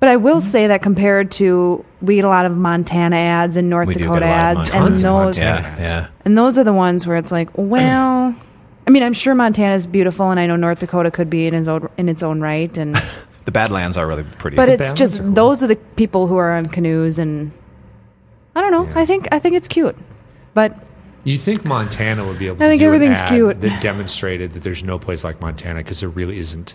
But 0.00 0.08
I 0.10 0.16
will 0.16 0.36
Mm-hmm. 0.40 0.48
say 0.48 0.66
that 0.68 0.82
compared 0.82 1.30
to 1.32 1.82
we 2.02 2.16
get 2.16 2.24
a 2.24 2.28
lot 2.28 2.44
of 2.46 2.56
Montana 2.56 3.16
ads 3.16 3.56
and 3.56 3.68
North 3.70 3.88
We 3.88 3.94
Dakota 3.94 4.20
get 4.20 4.28
a 4.28 4.32
lot 4.32 4.44
of 4.52 4.58
ads, 4.58 4.70
and 4.70 4.96
those. 4.98 5.36
Yeah, 5.38 5.78
yeah. 5.78 6.06
and 6.26 6.36
those 6.36 6.58
are 6.58 6.64
the 6.64 6.72
ones 6.74 7.06
where 7.06 7.16
it's 7.16 7.32
like, 7.32 7.48
well, 7.56 8.34
I 8.86 8.90
mean, 8.90 9.02
I'm 9.02 9.12
sure 9.12 9.34
Montana 9.34 9.74
is 9.74 9.86
beautiful, 9.86 10.30
and 10.30 10.38
I 10.40 10.46
know 10.46 10.56
North 10.56 10.80
Dakota 10.80 11.10
could 11.10 11.30
be 11.30 11.46
in 11.46 11.54
its 11.54 11.68
own 11.68 11.88
in 11.96 12.08
its 12.08 12.22
own 12.22 12.40
right, 12.40 12.76
and 12.78 12.96
The 13.44 13.52
Badlands 13.52 13.96
are 13.96 14.06
really 14.06 14.24
pretty. 14.38 14.56
but 14.56 14.68
it's 14.68 14.92
just 14.92 15.20
are 15.20 15.22
cool. 15.22 15.32
those 15.32 15.62
are 15.62 15.66
the 15.66 15.76
people 15.76 16.26
who 16.26 16.36
are 16.36 16.52
on 16.56 16.66
canoes, 16.68 17.18
and 17.18 17.52
I 18.56 18.60
don't 18.60 18.72
know. 18.72 18.84
Yeah. 18.86 19.00
I 19.00 19.06
think 19.06 19.28
I 19.32 19.38
think 19.38 19.54
it's 19.56 19.68
cute, 19.68 19.96
but 20.54 20.76
You 21.24 21.36
think 21.38 21.64
Montana 21.64 22.26
would 22.26 22.38
be 22.38 22.46
able 22.46 22.56
I 22.62 22.66
to 22.66 22.68
think 22.70 22.80
do 22.80 22.88
an 22.88 22.94
everything's 22.94 23.18
ad 23.18 23.28
cute. 23.28 23.60
that 23.60 23.82
demonstrated 23.82 24.52
that 24.54 24.62
there's 24.62 24.82
no 24.82 24.98
place 24.98 25.22
like 25.24 25.40
Montana 25.40 25.80
because 25.80 26.00
there 26.00 26.08
really 26.08 26.38
isn't. 26.38 26.74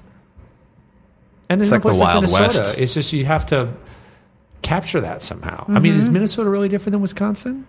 And 1.49 1.61
It's 1.61 1.69
no 1.71 1.75
like 1.77 1.83
the 1.83 1.89
place 1.89 1.99
like 1.99 2.07
Wild 2.07 2.23
Minnesota. 2.25 2.67
West. 2.69 2.77
It's 2.79 2.93
just 2.93 3.13
you 3.13 3.25
have 3.25 3.45
to 3.47 3.73
capture 4.61 5.01
that 5.01 5.21
somehow. 5.23 5.65
I 5.67 5.71
Mm-hmm. 5.73 5.81
mean, 5.81 5.95
is 5.95 6.09
Minnesota 6.09 6.49
really 6.49 6.69
different 6.69 6.91
than 6.93 7.01
Wisconsin? 7.01 7.65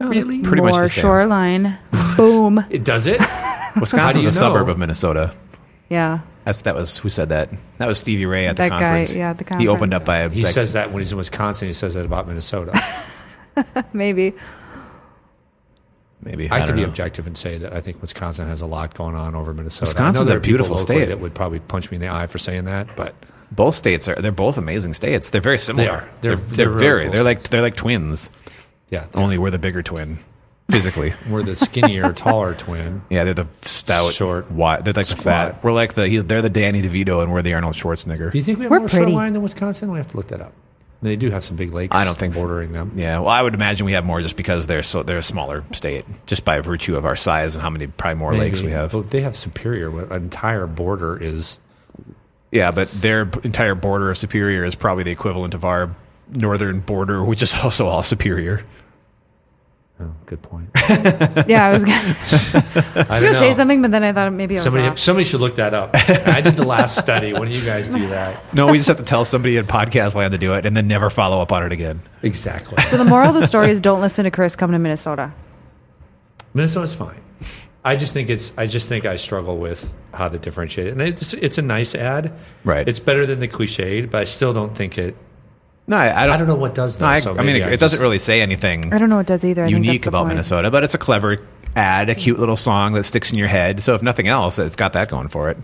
No, 0.00 0.08
they're 0.10 0.24
really? 0.24 0.40
pretty 0.42 0.62
much 0.62 0.72
more 0.74 0.82
the 0.82 0.88
same. 0.88 1.02
shoreline. 1.02 1.78
Boom. 2.16 2.64
It 2.70 2.84
does 2.84 3.06
it. 3.06 3.20
Wisconsin's 3.80 4.24
you 4.24 4.28
a 4.30 4.32
suburb 4.32 4.68
of 4.68 4.78
Minnesota. 4.78 5.34
Yeah. 5.88 6.20
That's 6.44 6.62
that 6.62 6.74
was 6.74 6.98
who 6.98 7.08
said 7.10 7.28
that. 7.30 7.50
That 7.78 7.86
was 7.86 7.98
Stevie 7.98 8.24
Ray 8.26 8.46
at 8.46 8.56
the 8.56 8.62
That 8.62 8.68
guy, 8.70 8.78
conference. 8.78 9.14
yeah, 9.16 9.30
at 9.30 9.38
the 9.38 9.56
He 9.58 9.68
opened 9.68 9.92
up 9.94 10.04
by 10.04 10.28
He 10.28 10.42
like, 10.44 10.52
says 10.54 10.72
that 10.74 10.92
when 10.92 11.00
he's 11.02 11.12
in 11.12 11.18
Wisconsin. 11.18 11.68
He 11.68 11.74
says 11.74 11.94
that 11.94 12.06
about 12.06 12.26
Minnesota. 12.28 12.80
Maybe. 13.92 14.34
Maybe 16.28 16.48
I, 16.50 16.62
I, 16.62 16.66
could 16.66 16.76
be 16.76 16.82
know. 16.82 16.88
objective 16.88 17.26
and 17.26 17.36
say 17.36 17.58
that 17.58 17.72
I 17.72 17.80
think 17.80 18.00
Wisconsin 18.00 18.46
has 18.46 18.60
a 18.60 18.66
lot 18.66 18.94
going 18.94 19.16
on 19.16 19.34
over 19.34 19.52
Minnesota. 19.52 19.86
Wisconsin's 19.88 20.20
I 20.20 20.24
know 20.24 20.28
there 20.28 20.38
a 20.38 20.40
beautiful 20.40 20.78
state. 20.78 21.06
that 21.06 21.18
would 21.18 21.34
probably 21.34 21.58
punch 21.58 21.90
me 21.90 21.96
in 21.96 22.00
the 22.02 22.08
eye 22.08 22.26
for 22.26 22.38
saying 22.38 22.66
that, 22.66 22.94
but 22.96 23.14
Both 23.50 23.74
states 23.74 24.06
are 24.08 24.14
they're 24.14 24.30
both 24.30 24.58
amazing 24.58 24.94
states. 24.94 25.30
They're 25.30 25.40
very 25.40 25.58
similar. 25.58 25.84
They 25.84 25.90
are. 25.90 26.08
They're 26.20 26.36
They're- 26.36 26.36
they're, 26.36 26.56
they're 26.56 26.68
really 26.70 26.80
very 26.86 27.02
cool 27.04 27.12
they're 27.12 27.22
like 27.24 27.42
they're 27.44 27.62
like 27.62 27.76
twins. 27.76 28.30
yeah, 28.90 29.06
they're- 29.10 29.22
Only 29.22 29.38
we're 29.38 29.50
the 29.50 29.58
bigger 29.58 29.82
twin, 29.82 30.18
physically. 30.70 31.14
we're 31.30 31.42
the 31.42 31.56
skinnier, 31.56 32.12
taller 32.24 32.54
twin. 32.54 33.00
Yeah, 33.08 33.24
they're 33.24 33.34
the 33.34 33.48
stout, 33.58 34.12
Short, 34.12 34.50
wide. 34.50 34.84
They're 34.84 34.92
like 34.94 35.06
the 35.06 35.16
fat. 35.16 35.64
We're 35.64 35.72
like 35.72 35.94
the 35.94 36.18
they're 36.18 36.42
the 36.42 36.50
Danny 36.50 36.82
DeVito, 36.82 37.22
and 37.22 37.32
we're 37.32 37.40
the 37.42 37.54
Arnold 37.54 37.74
Schwarzenegger. 37.74 38.30
Do 38.32 38.38
you 38.38 38.44
think 38.44 38.58
we 38.58 38.64
have 38.64 38.70
We're 38.70 38.80
more 38.80 38.88
pretty. 38.88 39.04
shoreline 39.06 39.32
than 39.32 39.42
Wisconsin? 39.42 39.90
We 39.90 39.96
have 39.98 40.08
to 40.08 40.16
look 40.18 40.28
that 40.28 40.40
up. 40.42 40.52
I 41.00 41.04
mean, 41.04 41.12
they 41.12 41.16
do 41.16 41.30
have 41.30 41.44
some 41.44 41.56
big 41.56 41.72
lakes. 41.72 41.96
I 41.96 42.04
don't 42.04 42.18
think 42.18 42.34
so. 42.34 42.40
bordering 42.40 42.72
them. 42.72 42.92
Yeah, 42.96 43.20
well, 43.20 43.28
I 43.28 43.40
would 43.40 43.54
imagine 43.54 43.86
we 43.86 43.92
have 43.92 44.04
more 44.04 44.20
just 44.20 44.36
because 44.36 44.66
they're 44.66 44.82
so 44.82 45.04
they're 45.04 45.18
a 45.18 45.22
smaller 45.22 45.64
state, 45.72 46.04
just 46.26 46.44
by 46.44 46.58
virtue 46.60 46.96
of 46.96 47.04
our 47.04 47.14
size 47.14 47.54
and 47.54 47.62
how 47.62 47.70
many 47.70 47.86
probably 47.86 48.18
more 48.18 48.34
lakes 48.34 48.62
we 48.62 48.72
have. 48.72 48.92
But 48.92 49.10
they 49.10 49.20
have 49.20 49.36
Superior. 49.36 49.96
An 50.12 50.24
entire 50.24 50.66
border 50.66 51.16
is. 51.16 51.60
Yeah, 52.50 52.72
but 52.72 52.90
their 52.90 53.30
entire 53.44 53.74
border 53.74 54.10
of 54.10 54.18
Superior 54.18 54.64
is 54.64 54.74
probably 54.74 55.04
the 55.04 55.10
equivalent 55.12 55.54
of 55.54 55.64
our 55.64 55.94
northern 56.30 56.80
border, 56.80 57.22
which 57.22 57.42
is 57.42 57.54
also 57.62 57.86
all 57.86 58.02
Superior. 58.02 58.64
Oh, 60.00 60.12
good 60.26 60.40
point. 60.42 60.68
Yeah, 61.48 61.66
I 61.66 61.72
was 61.72 61.84
gonna, 61.84 61.96
I 61.98 62.06
I 62.06 62.12
was 62.12 62.22
don't 62.54 63.06
gonna 63.20 63.34
say 63.34 63.54
something, 63.54 63.82
but 63.82 63.90
then 63.90 64.04
I 64.04 64.12
thought 64.12 64.32
maybe 64.32 64.54
I 64.54 64.56
was 64.56 64.62
Somebody, 64.64 64.86
off. 64.86 64.98
somebody 64.98 65.24
should 65.24 65.40
look 65.40 65.56
that 65.56 65.74
up. 65.74 65.90
I 65.94 66.40
did 66.40 66.54
the 66.54 66.66
last 66.66 66.98
study. 66.98 67.32
When 67.32 67.48
do 67.48 67.54
you 67.56 67.64
guys 67.64 67.88
do 67.90 68.06
that? 68.08 68.54
No, 68.54 68.66
we 68.66 68.78
just 68.78 68.88
have 68.88 68.98
to 68.98 69.02
tell 69.02 69.24
somebody 69.24 69.56
in 69.56 69.66
podcast 69.66 70.14
land 70.14 70.32
to 70.32 70.38
do 70.38 70.54
it, 70.54 70.66
and 70.66 70.76
then 70.76 70.86
never 70.86 71.10
follow 71.10 71.40
up 71.40 71.50
on 71.52 71.64
it 71.64 71.72
again. 71.72 72.00
Exactly. 72.22 72.82
So 72.84 72.96
the 72.96 73.04
moral 73.04 73.28
of 73.30 73.34
the 73.34 73.46
story 73.46 73.70
is 73.70 73.80
don't 73.80 74.00
listen 74.00 74.24
to 74.24 74.30
Chris 74.30 74.54
come 74.56 74.70
to 74.72 74.78
Minnesota. 74.78 75.32
Minnesota's 76.54 76.94
fine. 76.94 77.20
I 77.84 77.96
just 77.96 78.12
think 78.12 78.28
it's. 78.30 78.52
I 78.58 78.66
just 78.66 78.88
think 78.88 79.06
I 79.06 79.16
struggle 79.16 79.58
with 79.58 79.94
how 80.12 80.28
to 80.28 80.38
differentiate 80.38 80.88
it, 80.88 80.90
and 80.92 81.02
it's 81.02 81.32
it's 81.34 81.58
a 81.58 81.62
nice 81.62 81.94
ad. 81.94 82.32
Right. 82.64 82.86
It's 82.88 83.00
better 83.00 83.24
than 83.26 83.38
the 83.40 83.48
cliched, 83.48 84.10
but 84.10 84.20
I 84.20 84.24
still 84.24 84.52
don't 84.52 84.76
think 84.76 84.98
it. 84.98 85.16
No, 85.88 85.96
I, 85.96 86.22
I 86.22 86.26
don't. 86.26 86.34
I 86.34 86.36
don't 86.36 86.46
know 86.46 86.54
what 86.54 86.74
does 86.74 86.98
though. 86.98 87.06
No, 87.06 87.12
I, 87.12 87.18
so 87.18 87.32
I 87.32 87.38
mean, 87.38 87.46
maybe 87.46 87.60
it, 87.60 87.68
I 87.68 87.70
it 87.72 87.80
doesn't 87.80 88.00
really 88.00 88.18
say 88.18 88.42
anything 88.42 88.92
I 88.92 88.98
don't 88.98 89.08
know 89.08 89.16
what 89.16 89.26
does 89.26 89.44
either. 89.44 89.64
I 89.64 89.68
unique 89.68 90.06
about 90.06 90.24
point. 90.24 90.28
Minnesota, 90.34 90.70
but 90.70 90.84
it's 90.84 90.94
a 90.94 90.98
clever 90.98 91.38
ad, 91.74 92.10
a 92.10 92.14
cute 92.14 92.38
little 92.38 92.56
song 92.56 92.92
that 92.92 93.04
sticks 93.04 93.32
in 93.32 93.38
your 93.38 93.48
head. 93.48 93.82
So 93.82 93.94
if 93.94 94.02
nothing 94.02 94.28
else, 94.28 94.58
it's 94.58 94.76
got 94.76 94.92
that 94.92 95.08
going 95.08 95.28
for 95.28 95.48
it. 95.50 95.56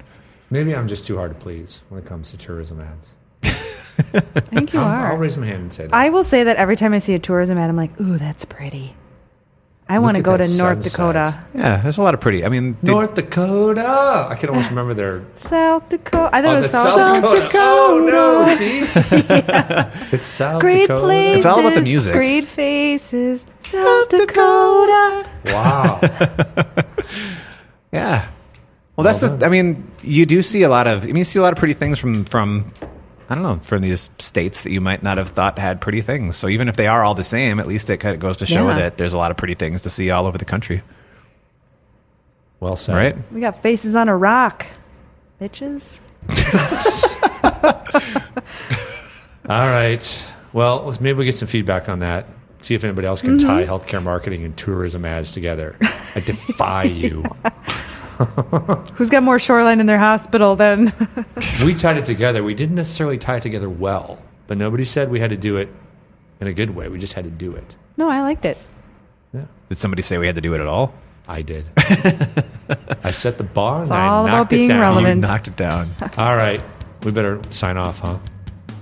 Maybe 0.50 0.74
I'm 0.74 0.88
just 0.88 1.06
too 1.06 1.16
hard 1.16 1.30
to 1.32 1.36
please 1.36 1.82
when 1.88 2.00
it 2.00 2.06
comes 2.06 2.30
to 2.30 2.36
tourism 2.38 2.80
ads. 2.80 3.12
I 3.44 4.40
think 4.40 4.72
you 4.72 4.80
I'll, 4.80 4.86
are. 4.86 5.12
I'll 5.12 5.18
raise 5.18 5.36
my 5.36 5.46
hand 5.46 5.62
and 5.62 5.72
say 5.72 5.86
that. 5.86 5.94
I 5.94 6.08
will 6.08 6.24
say 6.24 6.44
that 6.44 6.56
every 6.56 6.76
time 6.76 6.94
I 6.94 6.98
see 6.98 7.14
a 7.14 7.18
tourism 7.18 7.58
ad, 7.58 7.68
I'm 7.70 7.76
like, 7.76 8.00
ooh, 8.00 8.18
that's 8.18 8.44
pretty. 8.44 8.96
I 9.86 9.98
want 9.98 10.16
to 10.16 10.22
go 10.22 10.36
to 10.36 10.48
North 10.56 10.82
sunset. 10.82 10.92
Dakota. 10.92 11.44
Yeah, 11.54 11.76
there's 11.82 11.98
a 11.98 12.02
lot 12.02 12.14
of 12.14 12.20
pretty. 12.20 12.42
I 12.44 12.48
mean, 12.48 12.76
they- 12.82 12.90
North 12.90 13.14
Dakota. 13.14 14.28
I 14.30 14.34
can 14.34 14.48
almost 14.48 14.70
remember 14.70 14.94
their. 14.94 15.22
South 15.36 15.88
Dakota. 15.90 16.30
I 16.32 16.40
thought 16.40 16.54
Oh, 16.54 16.58
it 16.58 16.62
was 16.62 16.72
that's 16.72 16.84
South, 16.84 16.96
South 16.96 17.34
Dakota. 17.34 17.58
Oh 17.60 18.08
no! 18.10 18.54
See, 18.56 18.78
it's 20.16 20.26
South 20.26 20.60
Great 20.62 20.88
Dakota. 20.88 21.02
places. 21.04 21.36
It's 21.36 21.46
all 21.46 21.60
about 21.60 21.74
the 21.74 21.82
music. 21.82 22.14
Great 22.14 22.46
faces. 22.46 23.44
South 23.62 24.08
Dakota. 24.08 25.28
Wow. 25.46 26.00
yeah. 27.92 28.28
Well, 28.96 29.04
that's 29.04 29.20
Well 29.22 29.36
the. 29.36 29.44
I 29.44 29.48
mean, 29.48 29.90
you 30.02 30.24
do 30.24 30.42
see 30.42 30.62
a 30.62 30.68
lot 30.68 30.86
of. 30.86 31.02
I 31.02 31.06
mean, 31.08 31.16
you 31.16 31.24
see 31.24 31.38
a 31.38 31.42
lot 31.42 31.52
of 31.52 31.58
pretty 31.58 31.74
things 31.74 31.98
from 31.98 32.24
from. 32.24 32.72
I 33.28 33.34
don't 33.34 33.42
know 33.42 33.60
from 33.62 33.82
these 33.82 34.10
states 34.18 34.62
that 34.62 34.70
you 34.70 34.80
might 34.80 35.02
not 35.02 35.18
have 35.18 35.30
thought 35.30 35.58
had 35.58 35.80
pretty 35.80 36.02
things. 36.02 36.36
So 36.36 36.48
even 36.48 36.68
if 36.68 36.76
they 36.76 36.86
are 36.86 37.02
all 37.02 37.14
the 37.14 37.24
same, 37.24 37.58
at 37.58 37.66
least 37.66 37.90
it 37.90 37.98
kind 37.98 38.14
of 38.14 38.20
goes 38.20 38.38
to 38.38 38.46
show 38.46 38.68
Yeah. 38.68 38.74
that 38.76 38.98
there's 38.98 39.12
a 39.12 39.18
lot 39.18 39.30
of 39.30 39.36
pretty 39.36 39.54
things 39.54 39.82
to 39.82 39.90
see 39.90 40.10
all 40.10 40.26
over 40.26 40.38
the 40.38 40.44
country, 40.44 40.82
Well 42.60 42.76
said. 42.76 42.94
right? 42.94 43.16
We 43.32 43.40
got 43.40 43.62
faces 43.62 43.94
on 43.94 44.08
a 44.08 44.16
rock. 44.16 44.66
Bitches. 45.40 46.00
All 49.48 49.68
right. 49.68 50.24
Well, 50.52 50.84
let's- 50.84 51.00
maybe 51.00 51.18
we 51.18 51.24
get 51.24 51.34
some 51.34 51.48
feedback 51.48 51.88
on 51.88 51.98
that. 52.00 52.26
See 52.60 52.74
if 52.74 52.84
anybody 52.84 53.06
else 53.06 53.20
can 53.20 53.36
mm-hmm. 53.36 53.46
tie 53.46 53.66
healthcare 53.66 54.02
marketing 54.02 54.44
and 54.44 54.56
tourism 54.56 55.04
ads 55.04 55.32
together. 55.32 55.76
I 56.14 56.20
defy 56.20 56.84
you. 56.84 57.24
Who's 58.94 59.10
got 59.10 59.22
more 59.22 59.38
shoreline 59.38 59.80
in 59.80 59.86
their 59.86 59.98
hospital 59.98 60.56
than. 60.56 60.92
We 61.64 61.74
tied 61.74 61.96
it 61.96 62.04
together. 62.04 62.42
We 62.42 62.54
didn't 62.54 62.74
necessarily 62.76 63.16
tie 63.18 63.36
it 63.36 63.42
together 63.42 63.68
well, 63.68 64.18
but 64.46 64.56
nobody 64.58 64.84
said 64.84 65.10
we 65.10 65.20
had 65.20 65.30
to 65.30 65.36
do 65.36 65.56
it 65.56 65.68
in 66.40 66.46
a 66.46 66.52
good 66.52 66.70
way. 66.74 66.88
We 66.88 66.98
just 66.98 67.12
had 67.14 67.24
to 67.24 67.30
do 67.30 67.52
it. 67.52 67.76
no, 67.96 68.08
I 68.08 68.20
liked 68.20 68.44
it. 68.44 68.58
Yeah. 69.32 69.46
Did 69.68 69.78
somebody 69.78 70.02
say 70.02 70.18
we 70.18 70.26
had 70.26 70.34
to 70.34 70.40
do 70.40 70.52
it 70.54 70.60
at 70.60 70.66
all? 70.66 70.94
I 71.28 71.42
did. 71.42 71.64
I 71.76 73.10
set 73.12 73.38
the 73.38 73.44
bar 73.44 73.76
and 73.76 73.82
It's 73.84 73.90
I 73.90 74.06
all 74.06 74.24
knocked 74.24 74.34
about 74.34 74.42
it 74.42 74.48
being 74.50 74.68
down. 74.68 74.80
relevant. 74.80 75.16
You 75.22 75.28
knocked 75.28 75.48
it 75.48 75.56
down. 75.56 75.88
All 76.16 76.36
right. 76.36 76.62
We 77.02 77.10
better 77.12 77.40
sign 77.50 77.76
off, 77.76 77.98
huh? 78.00 78.18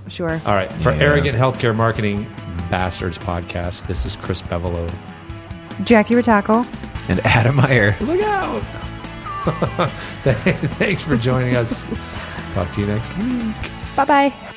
Sure. 0.09 0.31
All 0.45 0.53
right. 0.53 0.71
For 0.73 0.91
Yeah. 0.91 1.03
Arrogant 1.03 1.37
Healthcare 1.37 1.75
Marketing 1.75 2.23
Bastards 2.69 3.17
podcast, 3.17 3.87
this 3.87 4.05
is 4.05 4.15
Chris 4.17 4.41
Bevolo. 4.41 4.91
Jackie 5.85 6.15
Rataco. 6.15 6.65
And 7.09 7.19
Adam 7.25 7.55
Meyer. 7.55 7.95
Look 8.01 8.21
out. 8.21 8.61
Thanks 10.23 11.03
for 11.03 11.17
joining 11.17 11.55
us. 11.55 11.85
Talk 12.53 12.71
to 12.73 12.81
you 12.81 12.87
next 12.87 13.15
week. 13.17 13.71
Bye 13.95 14.05
bye. 14.05 14.52